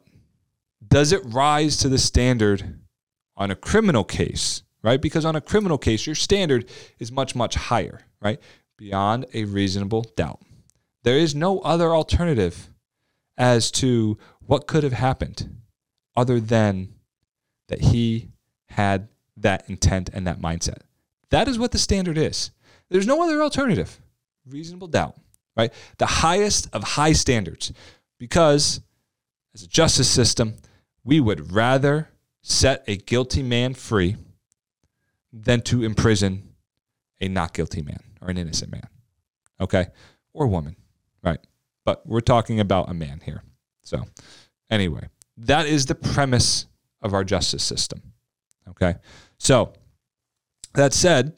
does 0.86 1.12
it 1.12 1.22
rise 1.26 1.78
to 1.78 1.90
the 1.90 2.00
standard 2.00 2.80
on 3.38 3.52
a 3.52 3.56
criminal 3.56 4.04
case, 4.04 4.64
right? 4.82 5.00
Because 5.00 5.26
on 5.26 5.36
a 5.36 5.42
criminal 5.42 5.78
case, 5.78 6.08
your 6.08 6.16
standard 6.16 6.68
is 6.98 7.12
much, 7.12 7.36
much 7.36 7.54
higher, 7.54 8.02
right? 8.20 8.40
Beyond 8.78 9.28
a 9.36 9.44
reasonable 9.44 10.08
doubt. 10.16 10.42
There 11.04 11.20
is 11.20 11.36
no 11.36 11.60
other 11.60 11.94
alternative 11.94 12.72
as 13.38 13.72
to 13.72 14.18
what 14.42 14.68
could 14.68 14.84
have 14.84 14.94
happened 14.94 15.58
other 16.16 16.40
than 16.40 16.94
that 17.68 17.82
he 17.82 18.30
had 18.70 19.10
that 19.38 19.70
intent 19.70 20.10
and 20.14 20.26
that 20.28 20.40
mindset. 20.40 20.80
That 21.30 21.48
is 21.48 21.60
what 21.60 21.72
the 21.72 21.78
standard 21.78 22.18
is. 22.18 22.52
There's 22.90 23.08
no 23.08 23.24
other 23.24 23.42
alternative. 23.42 24.00
Reasonable 24.48 24.88
doubt, 24.88 25.16
right? 25.58 25.74
The 25.98 26.06
highest 26.06 26.70
of 26.74 26.84
high 26.84 27.14
standards. 27.14 27.74
Because 28.20 28.82
as 29.54 29.64
a 29.64 29.68
justice 29.68 30.10
system, 30.10 30.56
we 31.04 31.20
would 31.20 31.52
rather 31.52 32.10
set 32.42 32.84
a 32.88 32.96
guilty 32.96 33.44
man 33.44 33.74
free 33.74 34.16
than 35.34 35.62
to 35.62 35.84
imprison 35.84 36.56
a 37.20 37.28
not 37.28 37.54
guilty 37.54 37.82
man 37.82 38.00
or 38.22 38.30
an 38.30 38.38
innocent 38.38 38.72
man. 38.72 38.88
Okay? 39.60 39.88
Or 40.34 40.46
a 40.46 40.50
woman? 40.50 40.76
But 41.86 42.06
we're 42.06 42.22
talking 42.22 42.60
about 42.60 42.90
a 42.90 42.94
man 42.94 43.22
here. 43.24 43.44
So, 43.84 44.04
anyway, 44.70 45.08
that 45.38 45.68
is 45.68 45.86
the 45.86 45.96
premise 45.96 46.66
of 47.02 47.14
our 47.14 47.24
justice 47.24 47.64
system. 47.64 48.02
Okay? 48.70 48.96
So, 49.38 49.74
that 50.74 50.94
said, 50.94 51.34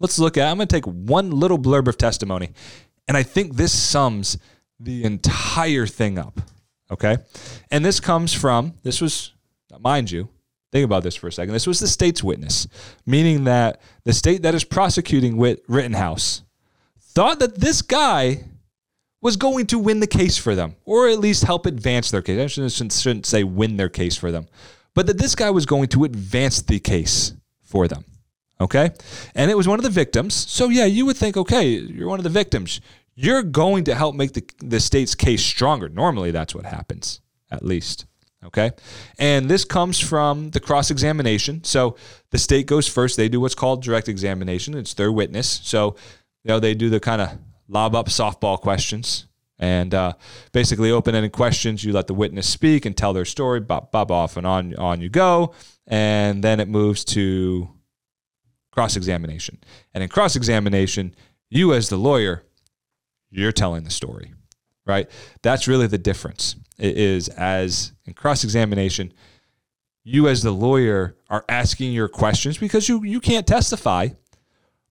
let's 0.00 0.18
look 0.18 0.36
at 0.36 0.50
I'm 0.50 0.56
going 0.56 0.68
to 0.68 0.74
take 0.74 0.86
one 0.86 1.30
little 1.30 1.58
blurb 1.58 1.86
of 1.86 1.98
testimony 1.98 2.50
and 3.08 3.16
I 3.16 3.22
think 3.22 3.54
this 3.54 3.72
sums 3.72 4.38
the 4.80 5.04
entire 5.04 5.86
thing 5.86 6.18
up. 6.18 6.40
Okay? 6.90 7.18
And 7.70 7.84
this 7.84 8.00
comes 8.00 8.32
from 8.32 8.74
this 8.82 9.00
was 9.00 9.32
mind 9.80 10.10
you, 10.10 10.28
think 10.72 10.84
about 10.84 11.02
this 11.02 11.16
for 11.16 11.28
a 11.28 11.32
second. 11.32 11.52
This 11.52 11.66
was 11.66 11.80
the 11.80 11.88
state's 11.88 12.24
witness, 12.24 12.66
meaning 13.04 13.44
that 13.44 13.80
the 14.04 14.12
state 14.12 14.42
that 14.42 14.54
is 14.54 14.64
prosecuting 14.64 15.36
Rittenhouse 15.38 16.42
thought 17.00 17.38
that 17.40 17.56
this 17.56 17.82
guy 17.82 18.44
was 19.26 19.36
going 19.36 19.66
to 19.66 19.76
win 19.76 19.98
the 19.98 20.06
case 20.06 20.38
for 20.38 20.54
them, 20.54 20.76
or 20.84 21.08
at 21.08 21.18
least 21.18 21.42
help 21.42 21.66
advance 21.66 22.12
their 22.12 22.22
case. 22.22 22.38
I 22.40 22.46
shouldn't, 22.46 22.92
shouldn't 22.92 23.26
say 23.26 23.42
win 23.42 23.76
their 23.76 23.88
case 23.88 24.16
for 24.16 24.30
them, 24.30 24.46
but 24.94 25.08
that 25.08 25.18
this 25.18 25.34
guy 25.34 25.50
was 25.50 25.66
going 25.66 25.88
to 25.88 26.04
advance 26.04 26.62
the 26.62 26.78
case 26.78 27.34
for 27.64 27.88
them. 27.88 28.04
Okay. 28.60 28.92
And 29.34 29.50
it 29.50 29.56
was 29.56 29.66
one 29.66 29.80
of 29.80 29.82
the 29.82 29.90
victims. 29.90 30.32
So, 30.32 30.68
yeah, 30.68 30.84
you 30.84 31.04
would 31.06 31.16
think, 31.16 31.36
okay, 31.36 31.66
you're 31.66 32.08
one 32.08 32.20
of 32.20 32.22
the 32.22 32.30
victims. 32.30 32.80
You're 33.16 33.42
going 33.42 33.82
to 33.86 33.96
help 33.96 34.14
make 34.14 34.32
the, 34.32 34.44
the 34.60 34.78
state's 34.78 35.16
case 35.16 35.44
stronger. 35.44 35.88
Normally, 35.88 36.30
that's 36.30 36.54
what 36.54 36.64
happens, 36.64 37.20
at 37.50 37.64
least. 37.64 38.06
Okay. 38.44 38.70
And 39.18 39.50
this 39.50 39.64
comes 39.64 39.98
from 39.98 40.50
the 40.50 40.60
cross 40.60 40.92
examination. 40.92 41.64
So 41.64 41.96
the 42.30 42.38
state 42.38 42.66
goes 42.68 42.86
first. 42.86 43.16
They 43.16 43.28
do 43.28 43.40
what's 43.40 43.56
called 43.56 43.82
direct 43.82 44.08
examination. 44.08 44.74
It's 44.74 44.94
their 44.94 45.10
witness. 45.10 45.60
So, 45.64 45.96
you 46.44 46.50
know, 46.50 46.60
they 46.60 46.74
do 46.74 46.90
the 46.90 47.00
kind 47.00 47.20
of 47.20 47.30
lob 47.68 47.94
up 47.94 48.06
softball 48.06 48.58
questions 48.60 49.26
and 49.58 49.94
uh, 49.94 50.12
basically 50.52 50.90
open 50.90 51.14
ended 51.14 51.32
questions. 51.32 51.84
You 51.84 51.92
let 51.92 52.06
the 52.06 52.14
witness 52.14 52.48
speak 52.48 52.84
and 52.84 52.96
tell 52.96 53.12
their 53.12 53.24
story, 53.24 53.60
bob, 53.60 53.90
bob 53.90 54.10
off 54.10 54.36
and 54.36 54.46
on, 54.46 54.74
on 54.76 55.00
you 55.00 55.08
go. 55.08 55.54
And 55.86 56.42
then 56.42 56.60
it 56.60 56.68
moves 56.68 57.04
to 57.06 57.68
cross 58.70 58.96
examination. 58.96 59.58
And 59.94 60.02
in 60.02 60.08
cross 60.08 60.36
examination, 60.36 61.14
you 61.48 61.72
as 61.72 61.88
the 61.88 61.96
lawyer, 61.96 62.42
you're 63.30 63.52
telling 63.52 63.84
the 63.84 63.90
story, 63.90 64.34
right? 64.84 65.08
That's 65.42 65.66
really 65.66 65.86
the 65.86 65.98
difference. 65.98 66.56
It 66.78 66.96
is 66.98 67.28
as 67.28 67.92
in 68.04 68.14
cross 68.14 68.44
examination, 68.44 69.12
you 70.04 70.28
as 70.28 70.42
the 70.42 70.52
lawyer 70.52 71.16
are 71.28 71.44
asking 71.48 71.92
your 71.92 72.08
questions 72.08 72.58
because 72.58 72.88
you, 72.88 73.02
you 73.02 73.20
can't 73.20 73.46
testify, 73.46 74.08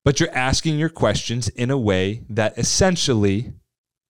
but 0.05 0.19
you're 0.19 0.33
asking 0.33 0.77
your 0.79 0.87
questions 0.87 1.49
in 1.49 1.71
a 1.71 1.77
way 1.77 2.21
that 2.29 2.57
essentially 2.57 3.51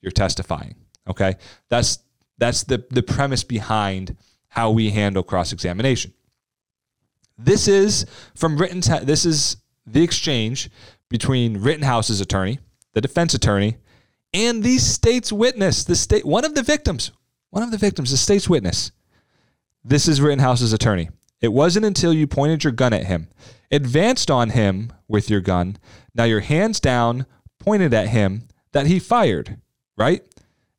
you're 0.01 0.11
testifying. 0.11 0.75
Okay. 1.09 1.35
That's 1.69 1.99
that's 2.37 2.63
the, 2.65 2.85
the 2.91 3.01
premise 3.01 3.45
behind 3.45 4.17
how 4.49 4.69
we 4.69 4.91
handle 4.91 5.23
cross 5.23 5.53
examination. 5.53 6.13
This 7.37 7.67
is 7.67 8.05
from 8.35 8.57
written. 8.57 8.81
Te- 8.81 9.05
this 9.05 9.25
is 9.25 9.57
the 9.87 10.03
exchange 10.03 10.69
between 11.09 11.57
Rittenhouse's 11.61 12.19
attorney, 12.19 12.59
the 12.93 13.01
defense 13.01 13.33
attorney, 13.33 13.77
and 14.33 14.63
the 14.63 14.77
state's 14.79 15.31
witness, 15.31 15.85
the 15.85 15.95
state, 15.95 16.25
one 16.25 16.43
of 16.43 16.55
the 16.55 16.63
victims, 16.63 17.11
one 17.51 17.63
of 17.63 17.71
the 17.71 17.77
victims, 17.77 18.11
the 18.11 18.17
state's 18.17 18.49
witness. 18.49 18.91
This 19.83 20.09
is 20.09 20.19
Rittenhouse's 20.19 20.73
attorney. 20.73 21.09
It 21.41 21.53
wasn't 21.53 21.85
until 21.85 22.13
you 22.13 22.27
pointed 22.27 22.63
your 22.63 22.73
gun 22.73 22.93
at 22.93 23.05
him, 23.05 23.27
advanced 23.71 24.31
on 24.31 24.51
him 24.51 24.91
with 25.07 25.29
your 25.29 25.41
gun, 25.41 25.77
now 26.13 26.23
your 26.23 26.39
hands 26.39 26.79
down, 26.79 27.25
pointed 27.59 27.93
at 27.93 28.09
him, 28.09 28.47
that 28.71 28.87
he 28.87 28.99
fired, 28.99 29.57
right? 29.97 30.23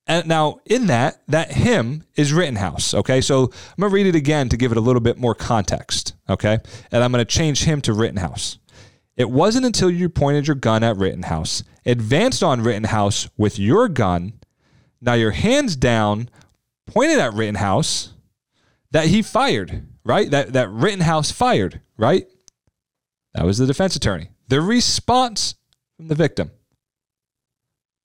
And 0.07 0.27
now 0.27 0.61
in 0.65 0.87
that, 0.87 1.21
that 1.27 1.53
him 1.53 2.05
is 2.15 2.33
Rittenhouse. 2.33 2.95
Okay. 2.95 3.21
So 3.21 3.51
I'm 3.77 3.83
to 3.83 3.89
read 3.89 4.07
it 4.07 4.15
again 4.15 4.49
to 4.51 4.57
give 4.57 4.71
it 4.71 4.79
a 4.79 4.83
little 4.83 5.01
bit 5.01 5.19
more 5.19 5.35
context. 5.35 6.15
Okay. 6.29 6.59
And 6.93 7.03
I'm 7.03 7.13
to 7.13 7.25
change 7.25 7.65
him 7.65 7.81
to 7.83 7.93
Rittenhouse. 7.93 8.59
It 9.17 9.31
wasn't 9.31 9.67
until 9.67 9.91
you 9.91 10.09
pointed 10.09 10.47
your 10.47 10.55
gun 10.55 10.85
at 10.85 10.97
Rittenhouse, 10.97 11.65
advanced 11.85 12.43
on 12.43 12.61
Rittenhouse 12.61 13.29
with 13.37 13.59
your 13.59 13.89
gun, 13.89 14.35
now 15.01 15.15
your 15.15 15.31
hands 15.31 15.75
down, 15.75 16.29
pointed 16.87 17.19
at 17.19 17.33
Rittenhouse, 17.33 18.13
that 18.91 19.07
he 19.07 19.23
fired, 19.23 19.87
right? 20.07 20.31
That, 20.31 20.53
that 20.53 20.71
Rittenhouse 20.71 21.33
fired, 21.33 21.81
right? 21.99 22.27
That 23.35 23.45
was 23.45 23.59
the 23.59 23.67
defense 23.67 23.97
attorney. 23.97 24.31
The 24.49 24.61
response 24.61 25.57
from 25.97 26.09
the 26.09 26.15
victim. 26.15 26.53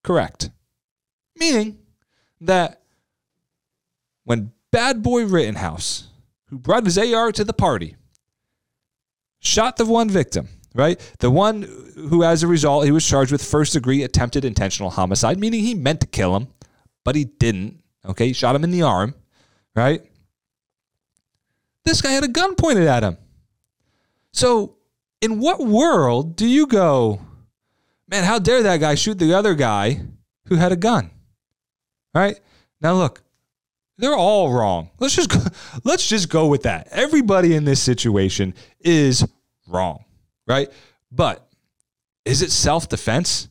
Correct. 0.04 0.50
Meaning 1.40 1.78
that 2.42 2.82
when 4.24 4.52
bad 4.72 5.04
boy 5.04 5.26
Rittenhouse, 5.26 6.08
who 6.48 6.58
brought 6.58 6.86
his 6.86 6.98
AR 6.98 7.32
to 7.32 7.44
the 7.44 7.54
party, 7.54 7.96
shot 9.40 9.78
the 9.78 9.86
one 9.86 10.10
victim, 10.10 10.50
right? 10.74 11.00
The 11.20 11.30
one 11.30 11.62
who, 11.96 12.24
as 12.24 12.42
a 12.42 12.48
result, 12.48 12.86
he 12.86 12.92
was 12.92 13.08
charged 13.08 13.32
with 13.32 13.44
first 13.44 13.74
degree 13.74 14.02
attempted 14.02 14.44
intentional 14.44 14.90
homicide, 14.90 15.40
meaning 15.40 15.62
he 15.62 15.76
meant 15.76 16.02
to 16.02 16.08
kill 16.08 16.36
him, 16.36 16.48
but 17.06 17.16
he 17.16 17.26
didn't. 17.26 17.84
Okay, 18.04 18.28
he 18.28 18.34
shot 18.34 18.56
him 18.56 18.64
in 18.64 18.72
the 18.72 18.82
arm, 18.82 19.14
right? 19.76 20.02
This 21.84 22.02
guy 22.02 22.12
had 22.12 22.24
a 22.24 22.28
gun 22.28 22.56
pointed 22.56 22.88
at 22.88 23.04
him. 23.04 23.18
So, 24.34 24.78
in 25.20 25.40
what 25.40 25.60
world 25.60 26.36
do 26.36 26.48
you 26.48 26.68
go, 26.68 27.22
man, 28.08 28.24
how 28.24 28.40
dare 28.40 28.64
that 28.64 28.80
guy 28.80 28.96
shoot 28.96 29.20
the 29.20 29.34
other 29.34 29.56
guy 29.56 30.02
who 30.48 30.56
had 30.56 30.72
a 30.72 30.76
gun? 30.76 31.12
Right? 32.14 32.40
Now 32.80 32.94
look, 32.94 33.22
they're 33.98 34.16
all 34.16 34.52
wrong. 34.52 34.90
Let's 35.00 35.16
just 35.16 35.30
go, 35.30 35.40
let's 35.84 36.08
just 36.08 36.30
go 36.30 36.48
with 36.48 36.64
that. 36.64 36.88
Everybody 36.92 37.56
in 37.56 37.66
this 37.66 37.82
situation 37.82 38.54
is 38.80 39.26
wrong 39.68 40.06
right? 40.52 40.70
But 41.12 41.48
is 42.26 42.42
it 42.42 42.52
self 42.52 42.90
defense? 42.90 43.48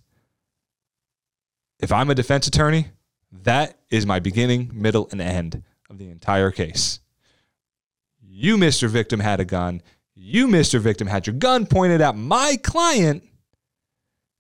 If 1.79 1.93
I'm 1.93 2.11
a 2.11 2.15
defense 2.15 2.47
attorney, 2.47 2.89
that 3.33 3.79
is 3.89 4.05
my 4.05 4.19
beginning, 4.19 4.71
middle, 4.73 5.09
and 5.11 5.21
end 5.21 5.63
of 5.89 5.99
the 5.99 6.11
entire 6.11 6.51
case. 6.51 7.00
You, 8.41 8.57
Mr. 8.57 8.89
Victim, 8.89 9.21
had 9.21 9.41
a 9.41 9.45
gun. 9.45 9.83
You, 10.15 10.49
Mr. 10.49 10.81
Victim, 10.81 11.07
had 11.07 11.27
your 11.27 11.37
gun 11.37 11.67
pointed 11.67 12.01
at 12.01 12.17
my 12.17 12.57
client, 12.63 13.23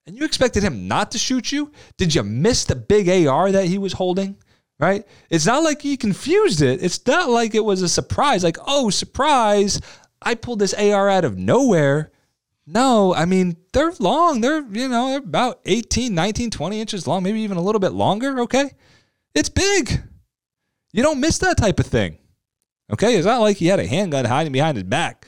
and 0.07 0.17
you 0.17 0.25
expected 0.25 0.63
him 0.63 0.89
not 0.89 1.11
to 1.13 1.19
shoot 1.19 1.53
you? 1.53 1.73
Did 1.97 2.15
you 2.15 2.23
miss 2.23 2.65
the 2.65 2.77
big 2.77 3.09
AR 3.27 3.53
that 3.53 3.67
he 3.67 3.79
was 3.79 3.93
holding? 3.93 4.37
Right? 4.79 5.07
It's 5.29 5.47
not 5.47 5.63
like 5.63 5.83
he 5.83 5.97
confused 5.97 6.63
it. 6.63 6.83
It's 6.83 7.07
not 7.07 7.29
like 7.29 7.55
it 7.55 7.65
was 7.65 7.83
a 7.83 7.89
surprise, 7.89 8.43
like, 8.43 8.57
oh, 8.67 8.89
surprise, 8.89 9.81
I 10.23 10.35
pulled 10.35 10.61
this 10.61 10.75
AR 10.75 11.11
out 11.11 11.25
of 11.25 11.37
nowhere 11.37 12.11
no, 12.73 13.13
I 13.13 13.25
mean, 13.25 13.57
they're 13.73 13.93
long. 13.99 14.41
They're, 14.41 14.63
you 14.63 14.89
know, 14.89 15.09
they're 15.09 15.19
about 15.19 15.61
18, 15.67 16.15
19, 16.15 16.51
20 16.51 16.81
inches 16.81 17.07
long, 17.07 17.25
maybe 17.25 17.41
even 17.41 17.57
a 17.57 17.63
little 17.63 17.81
bit 17.81 17.93
longer. 17.93 18.41
Okay. 18.43 18.71
It's 19.35 19.49
big. 19.49 20.01
You 20.93 21.03
don't 21.03 21.19
miss 21.19 21.39
that 21.39 21.57
type 21.57 21.81
of 21.81 21.87
thing. 21.87 22.19
Okay? 22.93 23.17
It's 23.17 23.27
not 23.27 23.41
like 23.41 23.57
he 23.57 23.67
had 23.67 23.81
a 23.81 23.87
handgun 23.87 24.25
hiding 24.25 24.53
behind 24.53 24.77
his 24.77 24.85
back 24.85 25.27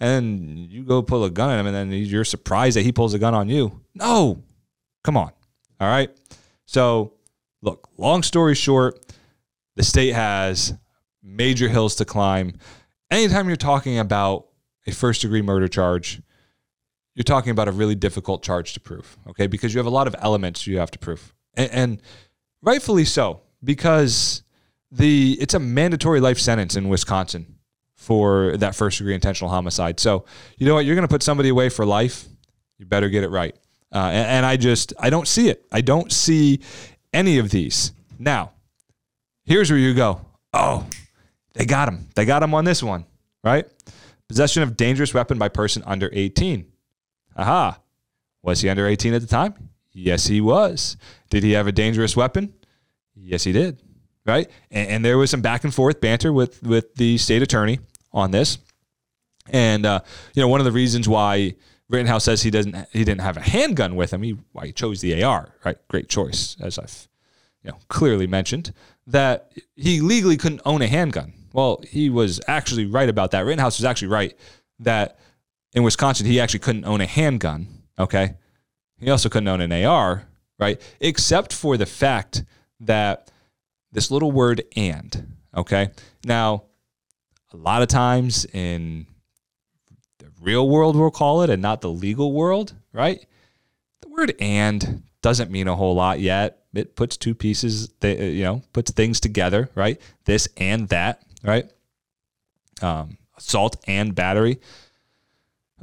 and 0.00 0.68
you 0.70 0.82
go 0.82 1.00
pull 1.00 1.24
a 1.24 1.30
gun 1.30 1.50
on 1.50 1.60
him 1.60 1.66
and 1.66 1.74
then 1.74 1.92
you're 1.92 2.24
surprised 2.24 2.76
that 2.76 2.82
he 2.82 2.90
pulls 2.90 3.14
a 3.14 3.18
gun 3.18 3.34
on 3.34 3.48
you. 3.48 3.80
No. 3.94 4.42
Come 5.04 5.16
on. 5.16 5.30
All 5.80 5.88
right. 5.88 6.10
So, 6.66 7.14
look, 7.60 7.88
long 7.98 8.22
story 8.22 8.54
short, 8.54 8.98
the 9.76 9.84
state 9.84 10.12
has 10.12 10.74
major 11.22 11.68
hills 11.68 11.96
to 11.96 12.04
climb. 12.04 12.54
Anytime 13.10 13.46
you're 13.46 13.56
talking 13.56 13.98
about 13.98 14.48
a 14.86 14.92
first 14.92 15.22
degree 15.22 15.42
murder 15.42 15.68
charge, 15.68 16.20
you're 17.14 17.24
talking 17.24 17.50
about 17.50 17.68
a 17.68 17.72
really 17.72 17.94
difficult 17.94 18.42
charge 18.42 18.72
to 18.74 18.80
prove, 18.80 19.18
okay? 19.28 19.46
Because 19.46 19.72
you 19.74 19.78
have 19.78 19.86
a 19.86 19.90
lot 19.90 20.06
of 20.06 20.16
elements 20.18 20.66
you 20.66 20.78
have 20.78 20.90
to 20.92 20.98
prove. 20.98 21.32
And, 21.54 21.70
and 21.70 22.02
rightfully 22.62 23.04
so, 23.04 23.42
because 23.62 24.41
the 24.92 25.36
it's 25.40 25.54
a 25.54 25.58
mandatory 25.58 26.20
life 26.20 26.38
sentence 26.38 26.76
in 26.76 26.88
Wisconsin 26.88 27.56
for 27.96 28.56
that 28.58 28.74
first 28.74 28.98
degree 28.98 29.14
intentional 29.14 29.50
homicide. 29.50 29.98
So, 29.98 30.26
you 30.58 30.66
know 30.66 30.74
what? 30.74 30.84
You're 30.84 30.94
going 30.94 31.06
to 31.06 31.12
put 31.12 31.22
somebody 31.22 31.48
away 31.48 31.68
for 31.68 31.86
life. 31.86 32.26
You 32.78 32.86
better 32.86 33.08
get 33.08 33.24
it 33.24 33.30
right. 33.30 33.56
Uh, 33.94 34.10
and, 34.12 34.26
and 34.26 34.46
I 34.46 34.56
just, 34.56 34.92
I 34.98 35.08
don't 35.08 35.28
see 35.28 35.48
it. 35.48 35.64
I 35.70 35.80
don't 35.80 36.10
see 36.10 36.60
any 37.12 37.38
of 37.38 37.50
these. 37.50 37.92
Now, 38.18 38.52
here's 39.44 39.70
where 39.70 39.78
you 39.78 39.94
go. 39.94 40.20
Oh, 40.52 40.86
they 41.54 41.64
got 41.64 41.88
him. 41.88 42.08
They 42.14 42.24
got 42.24 42.42
him 42.42 42.54
on 42.54 42.64
this 42.64 42.82
one, 42.82 43.06
right? 43.44 43.66
Possession 44.28 44.62
of 44.62 44.76
dangerous 44.76 45.14
weapon 45.14 45.38
by 45.38 45.48
person 45.48 45.82
under 45.86 46.10
18. 46.12 46.66
Aha. 47.36 47.78
Was 48.42 48.62
he 48.62 48.68
under 48.68 48.86
18 48.86 49.14
at 49.14 49.20
the 49.20 49.26
time? 49.26 49.54
Yes, 49.92 50.26
he 50.26 50.40
was. 50.40 50.96
Did 51.30 51.44
he 51.44 51.52
have 51.52 51.66
a 51.66 51.72
dangerous 51.72 52.16
weapon? 52.16 52.54
Yes, 53.14 53.44
he 53.44 53.52
did. 53.52 53.80
Right? 54.24 54.48
And, 54.70 54.88
and 54.88 55.04
there 55.04 55.18
was 55.18 55.30
some 55.30 55.40
back 55.40 55.64
and 55.64 55.74
forth 55.74 56.00
banter 56.00 56.32
with 56.32 56.62
with 56.62 56.94
the 56.94 57.18
state 57.18 57.42
attorney 57.42 57.80
on 58.12 58.30
this. 58.30 58.58
And 59.50 59.84
uh, 59.84 60.00
you 60.34 60.42
know, 60.42 60.48
one 60.48 60.60
of 60.60 60.64
the 60.64 60.72
reasons 60.72 61.08
why 61.08 61.54
Rittenhouse 61.88 62.24
says 62.24 62.42
he 62.42 62.50
doesn't 62.50 62.74
he 62.92 63.04
didn't 63.04 63.20
have 63.20 63.36
a 63.36 63.40
handgun 63.40 63.96
with 63.96 64.12
him, 64.12 64.22
he 64.22 64.36
why 64.52 64.66
he 64.66 64.72
chose 64.72 65.00
the 65.00 65.22
AR, 65.22 65.54
right? 65.64 65.76
Great 65.88 66.08
choice, 66.08 66.56
as 66.60 66.78
I've 66.78 67.08
you 67.64 67.70
know 67.70 67.78
clearly 67.88 68.26
mentioned, 68.26 68.72
that 69.06 69.52
he 69.76 70.00
legally 70.00 70.36
couldn't 70.36 70.62
own 70.64 70.82
a 70.82 70.86
handgun. 70.86 71.32
Well, 71.52 71.82
he 71.86 72.08
was 72.08 72.40
actually 72.46 72.86
right 72.86 73.08
about 73.08 73.32
that. 73.32 73.40
Rittenhouse 73.40 73.78
was 73.78 73.84
actually 73.84 74.08
right 74.08 74.36
that 74.78 75.18
in 75.74 75.82
Wisconsin 75.82 76.26
he 76.26 76.40
actually 76.40 76.60
couldn't 76.60 76.84
own 76.84 77.00
a 77.00 77.06
handgun. 77.06 77.66
Okay. 77.98 78.34
He 78.98 79.10
also 79.10 79.28
couldn't 79.28 79.48
own 79.48 79.60
an 79.60 79.72
AR, 79.84 80.28
right? 80.58 80.80
Except 81.00 81.52
for 81.52 81.76
the 81.76 81.86
fact 81.86 82.44
that 82.80 83.31
this 83.92 84.10
little 84.10 84.32
word 84.32 84.64
and, 84.76 85.36
okay? 85.54 85.90
Now, 86.24 86.64
a 87.52 87.56
lot 87.56 87.82
of 87.82 87.88
times 87.88 88.46
in 88.46 89.06
the 90.18 90.28
real 90.40 90.68
world, 90.68 90.96
we'll 90.96 91.10
call 91.10 91.42
it, 91.42 91.50
and 91.50 91.60
not 91.60 91.80
the 91.80 91.90
legal 91.90 92.32
world, 92.32 92.74
right? 92.92 93.24
The 94.00 94.08
word 94.08 94.34
and 94.40 95.02
doesn't 95.20 95.50
mean 95.50 95.68
a 95.68 95.76
whole 95.76 95.94
lot 95.94 96.20
yet. 96.20 96.58
It 96.74 96.96
puts 96.96 97.16
two 97.16 97.34
pieces, 97.34 97.90
you 98.02 98.42
know, 98.44 98.62
puts 98.72 98.90
things 98.90 99.20
together, 99.20 99.70
right? 99.74 100.00
This 100.24 100.48
and 100.56 100.88
that, 100.88 101.22
right? 101.42 101.70
Um, 102.80 103.18
assault 103.36 103.76
and 103.86 104.14
battery. 104.14 104.58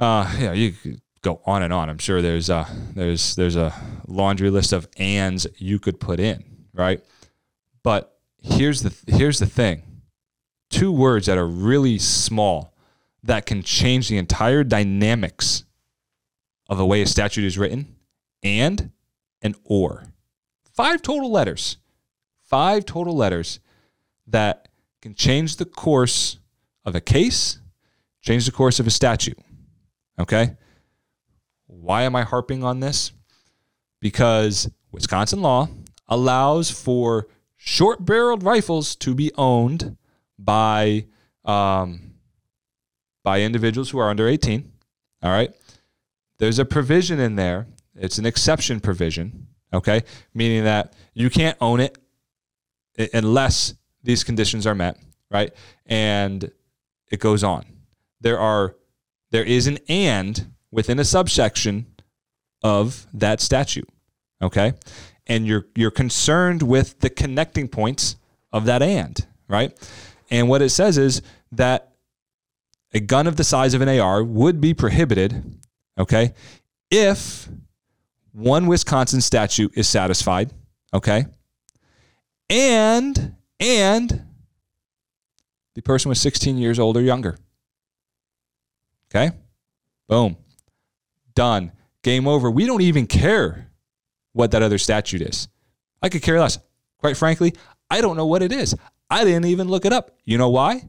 Uh, 0.00 0.34
yeah, 0.38 0.52
you 0.52 0.72
could 0.72 1.00
go 1.22 1.40
on 1.46 1.62
and 1.62 1.72
on. 1.72 1.88
I'm 1.88 1.98
sure 1.98 2.20
there's 2.20 2.50
a, 2.50 2.66
there's 2.94 3.36
there's 3.36 3.56
a 3.56 3.72
laundry 4.08 4.50
list 4.50 4.72
of 4.72 4.88
ands 4.96 5.46
you 5.58 5.78
could 5.78 6.00
put 6.00 6.18
in, 6.18 6.44
right? 6.74 7.00
But 7.82 8.18
here's 8.42 8.82
the 8.82 8.94
here's 9.06 9.38
the 9.38 9.46
thing 9.46 9.82
two 10.70 10.92
words 10.92 11.26
that 11.26 11.38
are 11.38 11.46
really 11.46 11.98
small 11.98 12.74
that 13.22 13.46
can 13.46 13.62
change 13.62 14.08
the 14.08 14.16
entire 14.16 14.64
dynamics 14.64 15.64
of 16.68 16.78
the 16.78 16.86
way 16.86 17.02
a 17.02 17.06
statute 17.06 17.44
is 17.44 17.58
written 17.58 17.96
and 18.42 18.90
and 19.42 19.56
or. 19.64 20.04
Five 20.74 21.02
total 21.02 21.30
letters. 21.30 21.76
Five 22.42 22.84
total 22.86 23.14
letters 23.14 23.60
that 24.26 24.68
can 25.02 25.14
change 25.14 25.56
the 25.56 25.64
course 25.64 26.38
of 26.84 26.94
a 26.94 27.00
case, 27.00 27.60
change 28.22 28.46
the 28.46 28.52
course 28.52 28.80
of 28.80 28.86
a 28.86 28.90
statute. 28.90 29.38
Okay? 30.18 30.56
Why 31.66 32.02
am 32.02 32.16
I 32.16 32.22
harping 32.22 32.64
on 32.64 32.80
this? 32.80 33.12
Because 34.00 34.70
Wisconsin 34.92 35.42
law 35.42 35.68
allows 36.08 36.70
for 36.70 37.28
short 37.62 38.06
barreled 38.06 38.42
rifles 38.42 38.96
to 38.96 39.14
be 39.14 39.30
owned 39.36 39.98
by 40.38 41.04
um, 41.44 42.14
by 43.22 43.42
individuals 43.42 43.90
who 43.90 43.98
are 43.98 44.08
under 44.08 44.26
18. 44.26 44.72
All 45.22 45.30
right. 45.30 45.52
There's 46.38 46.58
a 46.58 46.64
provision 46.64 47.20
in 47.20 47.36
there. 47.36 47.66
It's 47.94 48.16
an 48.16 48.24
exception 48.24 48.80
provision. 48.80 49.48
Okay. 49.74 50.02
Meaning 50.32 50.64
that 50.64 50.94
you 51.12 51.28
can't 51.28 51.56
own 51.60 51.80
it 51.80 51.98
unless 53.12 53.74
these 54.02 54.24
conditions 54.24 54.66
are 54.66 54.74
met. 54.74 54.96
Right. 55.30 55.52
And 55.84 56.50
it 57.12 57.20
goes 57.20 57.44
on. 57.44 57.66
There 58.22 58.38
are, 58.38 58.74
there 59.30 59.44
is 59.44 59.66
an 59.66 59.78
and 59.86 60.54
within 60.70 60.98
a 60.98 61.04
subsection 61.04 61.86
of 62.62 63.06
that 63.12 63.42
statute. 63.42 63.88
Okay. 64.40 64.72
And 65.30 65.46
you're, 65.46 65.66
you're 65.74 65.90
concerned 65.90 66.62
with 66.62 67.00
the 67.00 67.08
connecting 67.08 67.68
points 67.68 68.16
of 68.52 68.66
that 68.66 68.82
and, 68.82 69.16
right? 69.48 69.72
And 70.30 70.48
what 70.48 70.60
it 70.60 70.70
says 70.70 70.98
is 70.98 71.22
that 71.52 71.92
a 72.92 73.00
gun 73.00 73.26
of 73.26 73.36
the 73.36 73.44
size 73.44 73.72
of 73.72 73.80
an 73.80 73.88
AR 73.88 74.22
would 74.22 74.60
be 74.60 74.74
prohibited, 74.74 75.58
okay, 75.96 76.34
if 76.90 77.48
one 78.32 78.66
Wisconsin 78.66 79.20
statute 79.20 79.72
is 79.76 79.88
satisfied, 79.88 80.50
okay, 80.92 81.24
and 82.48 83.36
and 83.60 84.26
the 85.74 85.82
person 85.82 86.08
was 86.08 86.20
16 86.20 86.58
years 86.58 86.78
old 86.78 86.96
or 86.96 87.00
younger. 87.00 87.38
Okay? 89.10 89.34
Boom. 90.08 90.36
Done. 91.34 91.72
Game 92.02 92.26
over. 92.26 92.50
We 92.50 92.66
don't 92.66 92.80
even 92.80 93.06
care 93.06 93.69
what 94.32 94.50
that 94.52 94.62
other 94.62 94.78
statute 94.78 95.22
is. 95.22 95.48
I 96.02 96.08
could 96.08 96.22
care 96.22 96.40
less. 96.40 96.58
Quite 96.98 97.16
frankly, 97.16 97.54
I 97.90 98.00
don't 98.00 98.16
know 98.16 98.26
what 98.26 98.42
it 98.42 98.52
is. 98.52 98.74
I 99.10 99.24
didn't 99.24 99.46
even 99.46 99.68
look 99.68 99.84
it 99.84 99.92
up. 99.92 100.16
You 100.24 100.38
know 100.38 100.50
why? 100.50 100.88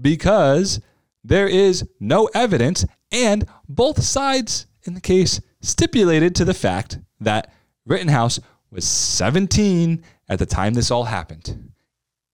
Because 0.00 0.80
there 1.24 1.48
is 1.48 1.84
no 2.00 2.28
evidence, 2.34 2.84
and 3.10 3.46
both 3.68 4.02
sides 4.02 4.66
in 4.84 4.94
the 4.94 5.00
case 5.00 5.40
stipulated 5.60 6.34
to 6.34 6.44
the 6.44 6.54
fact 6.54 6.98
that 7.20 7.52
Rittenhouse 7.86 8.40
was 8.70 8.84
17 8.84 10.02
at 10.28 10.38
the 10.38 10.46
time 10.46 10.74
this 10.74 10.90
all 10.90 11.04
happened. 11.04 11.72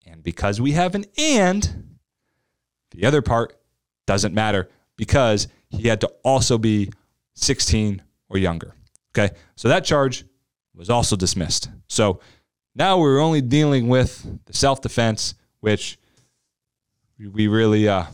And 0.07 0.23
because 0.23 0.61
we 0.61 0.73
have 0.73 0.95
an 0.95 1.05
and, 1.19 1.97
the 2.91 3.07
other 3.07 3.23
part 3.23 3.59
doesn't 4.07 4.35
matter 4.35 4.69
because 4.97 5.49
he 5.69 5.89
had 5.89 6.01
to 6.01 6.09
also 6.25 6.57
be 6.57 6.91
16 7.35 8.03
or 8.31 8.39
younger. 8.39 8.75
Okay, 9.13 9.35
so 9.57 9.69
that 9.69 9.85
charge 9.85 10.25
was 10.79 10.89
also 10.89 11.17
dismissed. 11.17 11.69
So 11.89 12.21
now 12.75 12.99
we're 12.99 13.21
only 13.21 13.41
dealing 13.41 13.89
with 13.89 14.27
the 14.47 14.55
self 14.55 14.81
defense, 14.81 15.35
which 15.61 15.99
we 17.19 17.49
really 17.49 17.89
uh, 17.89 18.05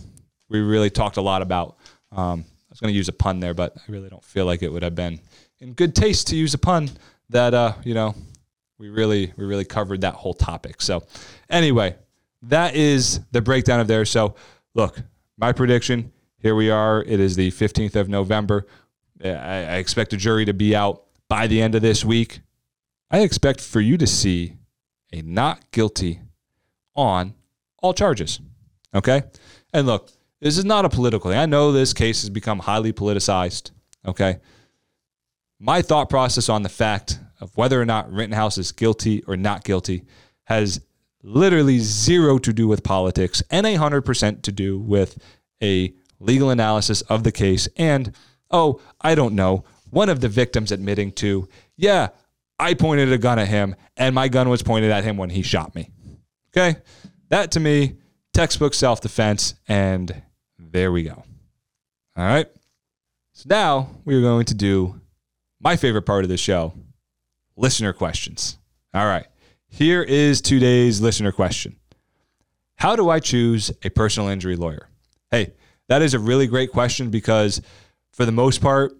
we 0.48 0.60
really 0.60 0.90
talked 0.90 1.16
a 1.16 1.20
lot 1.20 1.42
about. 1.42 1.76
Um, 2.10 2.44
I 2.48 2.70
was 2.70 2.80
going 2.80 2.92
to 2.92 2.96
use 2.96 3.08
a 3.08 3.12
pun 3.12 3.38
there, 3.38 3.54
but 3.54 3.76
I 3.76 3.92
really 3.92 4.08
don't 4.08 4.24
feel 4.24 4.46
like 4.46 4.62
it 4.62 4.72
would 4.72 4.82
have 4.82 4.94
been 4.94 5.20
in 5.60 5.74
good 5.74 5.94
taste 5.94 6.28
to 6.28 6.36
use 6.36 6.54
a 6.54 6.58
pun 6.58 6.90
that 7.30 7.54
uh, 7.54 7.74
you 7.84 7.94
know 7.94 8.14
we 8.78 8.88
really 8.88 9.32
we 9.36 9.44
really 9.44 9.64
covered 9.64 10.00
that 10.00 10.14
whole 10.14 10.34
topic. 10.34 10.80
So 10.80 11.04
anyway, 11.48 11.96
that 12.42 12.74
is 12.74 13.20
the 13.30 13.42
breakdown 13.42 13.80
of 13.80 13.86
there. 13.86 14.04
So 14.04 14.34
look, 14.74 14.98
my 15.36 15.52
prediction 15.52 16.12
here 16.44 16.54
we 16.54 16.68
are. 16.68 17.02
It 17.02 17.20
is 17.20 17.36
the 17.36 17.50
15th 17.52 17.96
of 17.96 18.10
November. 18.10 18.66
I, 19.24 19.30
I 19.30 19.76
expect 19.76 20.12
a 20.12 20.18
jury 20.18 20.44
to 20.44 20.52
be 20.52 20.76
out 20.76 21.04
by 21.26 21.46
the 21.46 21.62
end 21.62 21.74
of 21.74 21.80
this 21.80 22.04
week. 22.04 22.40
I 23.10 23.20
expect 23.20 23.60
for 23.60 23.80
you 23.80 23.96
to 23.98 24.06
see 24.06 24.56
a 25.12 25.22
not 25.22 25.70
guilty 25.70 26.20
on 26.94 27.34
all 27.82 27.94
charges. 27.94 28.40
Okay? 28.94 29.22
And 29.72 29.86
look, 29.86 30.10
this 30.40 30.58
is 30.58 30.64
not 30.64 30.84
a 30.84 30.88
political 30.88 31.30
thing. 31.30 31.38
I 31.38 31.46
know 31.46 31.72
this 31.72 31.92
case 31.92 32.22
has 32.22 32.30
become 32.30 32.60
highly 32.60 32.92
politicized. 32.92 33.70
Okay? 34.06 34.38
My 35.58 35.82
thought 35.82 36.10
process 36.10 36.48
on 36.48 36.62
the 36.62 36.68
fact 36.68 37.18
of 37.40 37.56
whether 37.56 37.80
or 37.80 37.84
not 37.84 38.12
Rittenhouse 38.12 38.58
is 38.58 38.72
guilty 38.72 39.22
or 39.24 39.36
not 39.36 39.64
guilty 39.64 40.04
has 40.44 40.80
literally 41.22 41.78
zero 41.78 42.38
to 42.38 42.52
do 42.52 42.68
with 42.68 42.82
politics 42.82 43.42
and 43.50 43.66
a 43.66 43.76
100% 43.76 44.42
to 44.42 44.52
do 44.52 44.78
with 44.78 45.18
a 45.62 45.94
legal 46.20 46.50
analysis 46.50 47.00
of 47.02 47.24
the 47.24 47.32
case. 47.32 47.68
And, 47.76 48.12
oh, 48.50 48.80
I 49.00 49.14
don't 49.14 49.34
know, 49.34 49.64
one 49.90 50.08
of 50.08 50.20
the 50.20 50.28
victims 50.28 50.72
admitting 50.72 51.12
to, 51.12 51.48
yeah, 51.76 52.08
I 52.58 52.74
pointed 52.74 53.12
a 53.12 53.18
gun 53.18 53.38
at 53.38 53.48
him, 53.48 53.74
and 53.96 54.14
my 54.14 54.28
gun 54.28 54.48
was 54.48 54.62
pointed 54.62 54.90
at 54.90 55.04
him 55.04 55.16
when 55.16 55.30
he 55.30 55.42
shot 55.42 55.74
me. 55.74 55.90
Okay? 56.50 56.78
That 57.30 57.52
to 57.52 57.60
me, 57.60 57.96
textbook 58.32 58.74
self 58.74 59.00
defense. 59.00 59.54
And 59.68 60.22
there 60.58 60.92
we 60.92 61.02
go. 61.02 61.22
All 62.16 62.24
right. 62.24 62.46
So 63.32 63.46
now 63.48 63.88
we're 64.04 64.20
going 64.20 64.46
to 64.46 64.54
do 64.54 65.00
my 65.60 65.76
favorite 65.76 66.02
part 66.02 66.24
of 66.24 66.30
the 66.30 66.36
show 66.36 66.74
listener 67.56 67.92
questions. 67.92 68.58
All 68.92 69.06
right. 69.06 69.26
Here 69.68 70.02
is 70.02 70.40
today's 70.40 71.00
listener 71.00 71.32
question 71.32 71.76
How 72.76 72.94
do 72.94 73.10
I 73.10 73.18
choose 73.18 73.72
a 73.82 73.90
personal 73.90 74.28
injury 74.28 74.56
lawyer? 74.56 74.88
Hey, 75.30 75.54
that 75.88 76.02
is 76.02 76.14
a 76.14 76.18
really 76.18 76.46
great 76.46 76.70
question 76.70 77.10
because 77.10 77.60
for 78.12 78.24
the 78.24 78.32
most 78.32 78.60
part, 78.60 78.92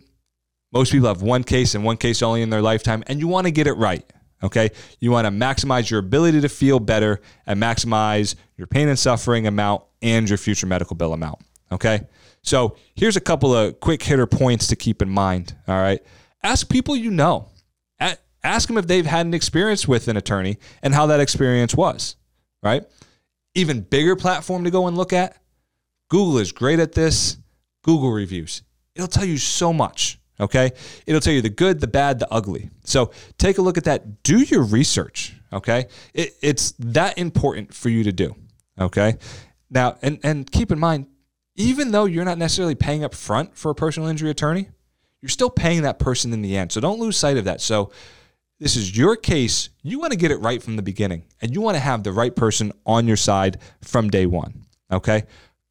most 0.74 0.92
people 0.92 1.08
have 1.08 1.22
one 1.22 1.44
case 1.44 1.74
and 1.74 1.84
one 1.84 1.96
case 1.96 2.20
only 2.22 2.42
in 2.42 2.50
their 2.50 2.60
lifetime, 2.60 3.02
and 3.06 3.20
you 3.20 3.28
want 3.28 3.46
to 3.46 3.50
get 3.50 3.66
it 3.66 3.74
right. 3.74 4.04
Okay. 4.42 4.70
You 5.00 5.10
want 5.10 5.26
to 5.26 5.30
maximize 5.30 5.88
your 5.88 6.00
ability 6.00 6.42
to 6.42 6.50
feel 6.50 6.78
better 6.78 7.22
and 7.46 7.62
maximize 7.62 8.34
your 8.58 8.66
pain 8.66 8.88
and 8.88 8.98
suffering 8.98 9.46
amount 9.46 9.84
and 10.02 10.28
your 10.28 10.36
future 10.36 10.66
medical 10.66 10.96
bill 10.96 11.14
amount. 11.14 11.38
Okay. 11.72 12.06
So 12.42 12.76
here's 12.94 13.16
a 13.16 13.22
couple 13.22 13.54
of 13.54 13.80
quick 13.80 14.02
hitter 14.02 14.26
points 14.26 14.66
to 14.66 14.76
keep 14.76 15.00
in 15.00 15.08
mind. 15.08 15.56
All 15.66 15.80
right. 15.80 16.00
Ask 16.42 16.68
people 16.68 16.94
you 16.94 17.10
know. 17.10 17.48
Ask 18.42 18.68
them 18.68 18.76
if 18.76 18.86
they've 18.86 19.06
had 19.06 19.24
an 19.24 19.32
experience 19.32 19.88
with 19.88 20.08
an 20.08 20.18
attorney 20.18 20.58
and 20.82 20.92
how 20.92 21.06
that 21.06 21.20
experience 21.20 21.74
was. 21.74 22.16
Right. 22.62 22.84
Even 23.54 23.80
bigger 23.80 24.16
platform 24.16 24.64
to 24.64 24.70
go 24.70 24.86
and 24.86 24.98
look 24.98 25.14
at. 25.14 25.38
Google 26.10 26.36
is 26.36 26.52
great 26.52 26.80
at 26.80 26.92
this. 26.92 27.38
Google 27.82 28.10
reviews. 28.10 28.62
It'll 28.94 29.08
tell 29.08 29.24
you 29.24 29.38
so 29.38 29.72
much. 29.72 30.18
Okay. 30.40 30.72
It'll 31.06 31.20
tell 31.20 31.32
you 31.32 31.42
the 31.42 31.48
good, 31.48 31.80
the 31.80 31.86
bad, 31.86 32.18
the 32.18 32.32
ugly. 32.32 32.70
So 32.84 33.12
take 33.38 33.58
a 33.58 33.62
look 33.62 33.78
at 33.78 33.84
that. 33.84 34.22
Do 34.22 34.38
your 34.38 34.62
research. 34.62 35.34
Okay. 35.52 35.86
It, 36.12 36.34
it's 36.42 36.72
that 36.78 37.18
important 37.18 37.72
for 37.72 37.88
you 37.88 38.04
to 38.04 38.12
do. 38.12 38.34
Okay. 38.78 39.16
Now, 39.70 39.96
and, 40.02 40.18
and 40.22 40.50
keep 40.50 40.72
in 40.72 40.78
mind, 40.78 41.06
even 41.56 41.92
though 41.92 42.04
you're 42.04 42.24
not 42.24 42.38
necessarily 42.38 42.74
paying 42.74 43.04
up 43.04 43.14
front 43.14 43.56
for 43.56 43.70
a 43.70 43.74
personal 43.74 44.08
injury 44.08 44.30
attorney, 44.30 44.68
you're 45.20 45.28
still 45.28 45.50
paying 45.50 45.82
that 45.82 45.98
person 45.98 46.32
in 46.32 46.42
the 46.42 46.56
end. 46.56 46.72
So 46.72 46.80
don't 46.80 46.98
lose 46.98 47.16
sight 47.16 47.36
of 47.36 47.44
that. 47.44 47.60
So 47.60 47.92
this 48.58 48.76
is 48.76 48.96
your 48.96 49.16
case. 49.16 49.70
You 49.82 49.98
want 49.98 50.12
to 50.12 50.18
get 50.18 50.30
it 50.30 50.36
right 50.38 50.62
from 50.62 50.76
the 50.76 50.82
beginning 50.82 51.24
and 51.40 51.54
you 51.54 51.60
want 51.60 51.76
to 51.76 51.80
have 51.80 52.02
the 52.02 52.12
right 52.12 52.34
person 52.34 52.72
on 52.84 53.06
your 53.06 53.16
side 53.16 53.58
from 53.82 54.10
day 54.10 54.26
one. 54.26 54.64
Okay. 54.90 55.24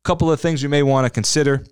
Couple 0.04 0.32
of 0.32 0.40
things 0.40 0.62
you 0.62 0.70
may 0.70 0.84
want 0.84 1.06
to 1.06 1.10
consider 1.10 1.66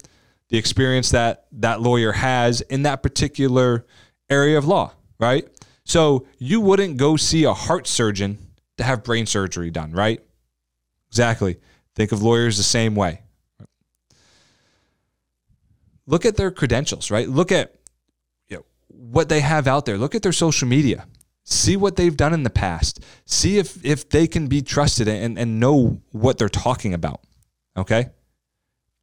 the 0.51 0.57
experience 0.57 1.11
that 1.11 1.45
that 1.53 1.81
lawyer 1.81 2.11
has 2.11 2.59
in 2.61 2.83
that 2.83 3.01
particular 3.01 3.85
area 4.29 4.57
of 4.57 4.65
law, 4.65 4.93
right? 5.17 5.47
So 5.85 6.27
you 6.37 6.59
wouldn't 6.59 6.97
go 6.97 7.15
see 7.15 7.45
a 7.45 7.53
heart 7.53 7.87
surgeon 7.87 8.37
to 8.77 8.83
have 8.83 9.03
brain 9.03 9.25
surgery 9.25 9.71
done, 9.71 9.93
right? 9.93 10.21
Exactly. 11.09 11.57
Think 11.95 12.11
of 12.11 12.21
lawyers 12.21 12.57
the 12.57 12.63
same 12.63 12.95
way. 12.95 13.21
Look 16.05 16.25
at 16.25 16.35
their 16.35 16.51
credentials, 16.51 17.09
right? 17.09 17.29
Look 17.29 17.53
at 17.53 17.73
you 18.49 18.57
know, 18.57 18.65
what 18.89 19.29
they 19.29 19.39
have 19.39 19.67
out 19.67 19.85
there. 19.85 19.97
Look 19.97 20.15
at 20.15 20.21
their 20.21 20.33
social 20.33 20.67
media. 20.67 21.07
See 21.45 21.77
what 21.77 21.95
they've 21.95 22.15
done 22.15 22.33
in 22.33 22.43
the 22.43 22.49
past. 22.49 23.03
See 23.25 23.57
if 23.57 23.83
if 23.85 24.09
they 24.09 24.27
can 24.27 24.47
be 24.47 24.61
trusted 24.61 25.07
and, 25.07 25.39
and 25.39 25.59
know 25.61 26.01
what 26.11 26.37
they're 26.37 26.49
talking 26.49 26.93
about. 26.93 27.21
Okay? 27.77 28.09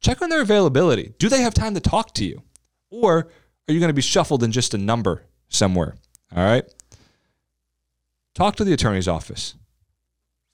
Check 0.01 0.21
on 0.21 0.29
their 0.29 0.41
availability. 0.41 1.13
Do 1.19 1.29
they 1.29 1.41
have 1.41 1.53
time 1.53 1.73
to 1.75 1.79
talk 1.79 2.13
to 2.15 2.25
you? 2.25 2.41
Or 2.89 3.29
are 3.67 3.73
you 3.73 3.79
going 3.79 3.89
to 3.89 3.93
be 3.93 4.01
shuffled 4.01 4.43
in 4.43 4.51
just 4.51 4.73
a 4.73 4.77
number 4.77 5.23
somewhere? 5.49 5.95
All 6.35 6.43
right. 6.43 6.63
Talk 8.33 8.55
to 8.57 8.63
the 8.63 8.73
attorney's 8.73 9.07
office. 9.07 9.55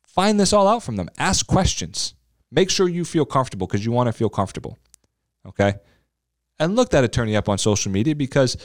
Find 0.07 0.39
this 0.39 0.53
all 0.53 0.67
out 0.67 0.83
from 0.83 0.95
them. 0.95 1.09
Ask 1.17 1.45
questions. 1.45 2.13
Make 2.51 2.69
sure 2.69 2.87
you 2.87 3.03
feel 3.05 3.25
comfortable 3.25 3.67
because 3.67 3.85
you 3.85 3.91
want 3.91 4.07
to 4.07 4.13
feel 4.13 4.29
comfortable. 4.29 4.77
Okay. 5.45 5.75
And 6.57 6.75
look 6.75 6.91
that 6.91 7.03
attorney 7.03 7.35
up 7.35 7.49
on 7.49 7.57
social 7.57 7.91
media 7.91 8.15
because, 8.15 8.57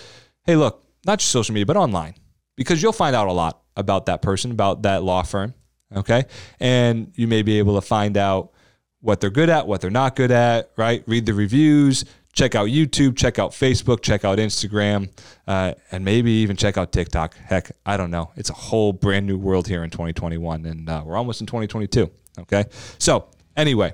hey, 0.44 0.54
look, 0.54 0.84
not 1.04 1.18
just 1.18 1.32
social 1.32 1.52
media, 1.52 1.66
but 1.66 1.76
online, 1.76 2.14
because 2.56 2.82
you'll 2.82 2.92
find 2.92 3.16
out 3.16 3.26
a 3.26 3.32
lot 3.32 3.62
about 3.76 4.06
that 4.06 4.22
person, 4.22 4.52
about 4.52 4.82
that 4.82 5.02
law 5.02 5.22
firm. 5.22 5.54
Okay. 5.94 6.24
And 6.60 7.12
you 7.16 7.26
may 7.26 7.42
be 7.42 7.58
able 7.58 7.74
to 7.74 7.86
find 7.86 8.16
out 8.16 8.52
what 9.00 9.20
they're 9.20 9.30
good 9.30 9.48
at, 9.48 9.66
what 9.66 9.80
they're 9.80 9.90
not 9.90 10.16
good 10.16 10.30
at, 10.30 10.70
right? 10.76 11.02
Read 11.06 11.26
the 11.26 11.34
reviews, 11.34 12.04
check 12.32 12.54
out 12.54 12.68
YouTube, 12.68 13.16
check 13.16 13.38
out 13.38 13.50
Facebook, 13.50 14.02
check 14.02 14.24
out 14.24 14.38
Instagram, 14.38 15.10
uh, 15.46 15.74
and 15.90 16.04
maybe 16.04 16.30
even 16.30 16.56
check 16.56 16.76
out 16.76 16.92
TikTok. 16.92 17.36
Heck, 17.36 17.72
I 17.84 17.96
don't 17.96 18.10
know. 18.10 18.30
It's 18.36 18.50
a 18.50 18.54
whole 18.54 18.92
brand 18.92 19.26
new 19.26 19.38
world 19.38 19.66
here 19.66 19.84
in 19.84 19.90
2021, 19.90 20.66
and 20.66 20.88
uh, 20.88 21.02
we're 21.04 21.16
almost 21.16 21.40
in 21.40 21.46
2022. 21.46 22.10
Okay. 22.40 22.64
So, 22.98 23.28
anyway, 23.56 23.92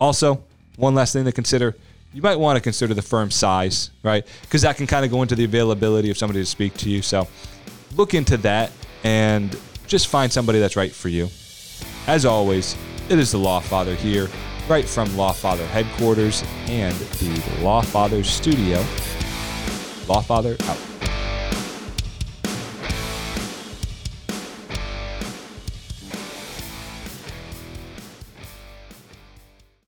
also, 0.00 0.44
one 0.76 0.94
last 0.94 1.12
thing 1.12 1.24
to 1.24 1.32
consider 1.32 1.76
you 2.12 2.22
might 2.22 2.36
want 2.36 2.56
to 2.56 2.60
consider 2.60 2.92
the 2.92 3.02
firm 3.02 3.30
size, 3.30 3.90
right? 4.02 4.26
Because 4.42 4.62
that 4.62 4.76
can 4.76 4.88
kind 4.88 5.04
of 5.04 5.12
go 5.12 5.22
into 5.22 5.36
the 5.36 5.44
availability 5.44 6.10
of 6.10 6.18
somebody 6.18 6.40
to 6.40 6.46
speak 6.46 6.74
to 6.78 6.90
you. 6.90 7.02
So, 7.02 7.28
look 7.96 8.14
into 8.14 8.36
that 8.38 8.72
and 9.04 9.56
just 9.86 10.08
find 10.08 10.30
somebody 10.30 10.58
that's 10.58 10.76
right 10.76 10.92
for 10.92 11.08
you. 11.08 11.28
As 12.06 12.24
always, 12.24 12.76
it 13.10 13.18
is 13.18 13.32
the 13.32 13.38
Lawfather 13.38 13.96
here, 13.96 14.28
right 14.68 14.88
from 14.88 15.08
Lawfather 15.10 15.66
headquarters 15.66 16.44
and 16.68 16.94
the 16.94 17.34
Lawfather 17.60 18.24
studio. 18.24 18.78
Lawfather 20.06 20.60
out. 20.68 20.89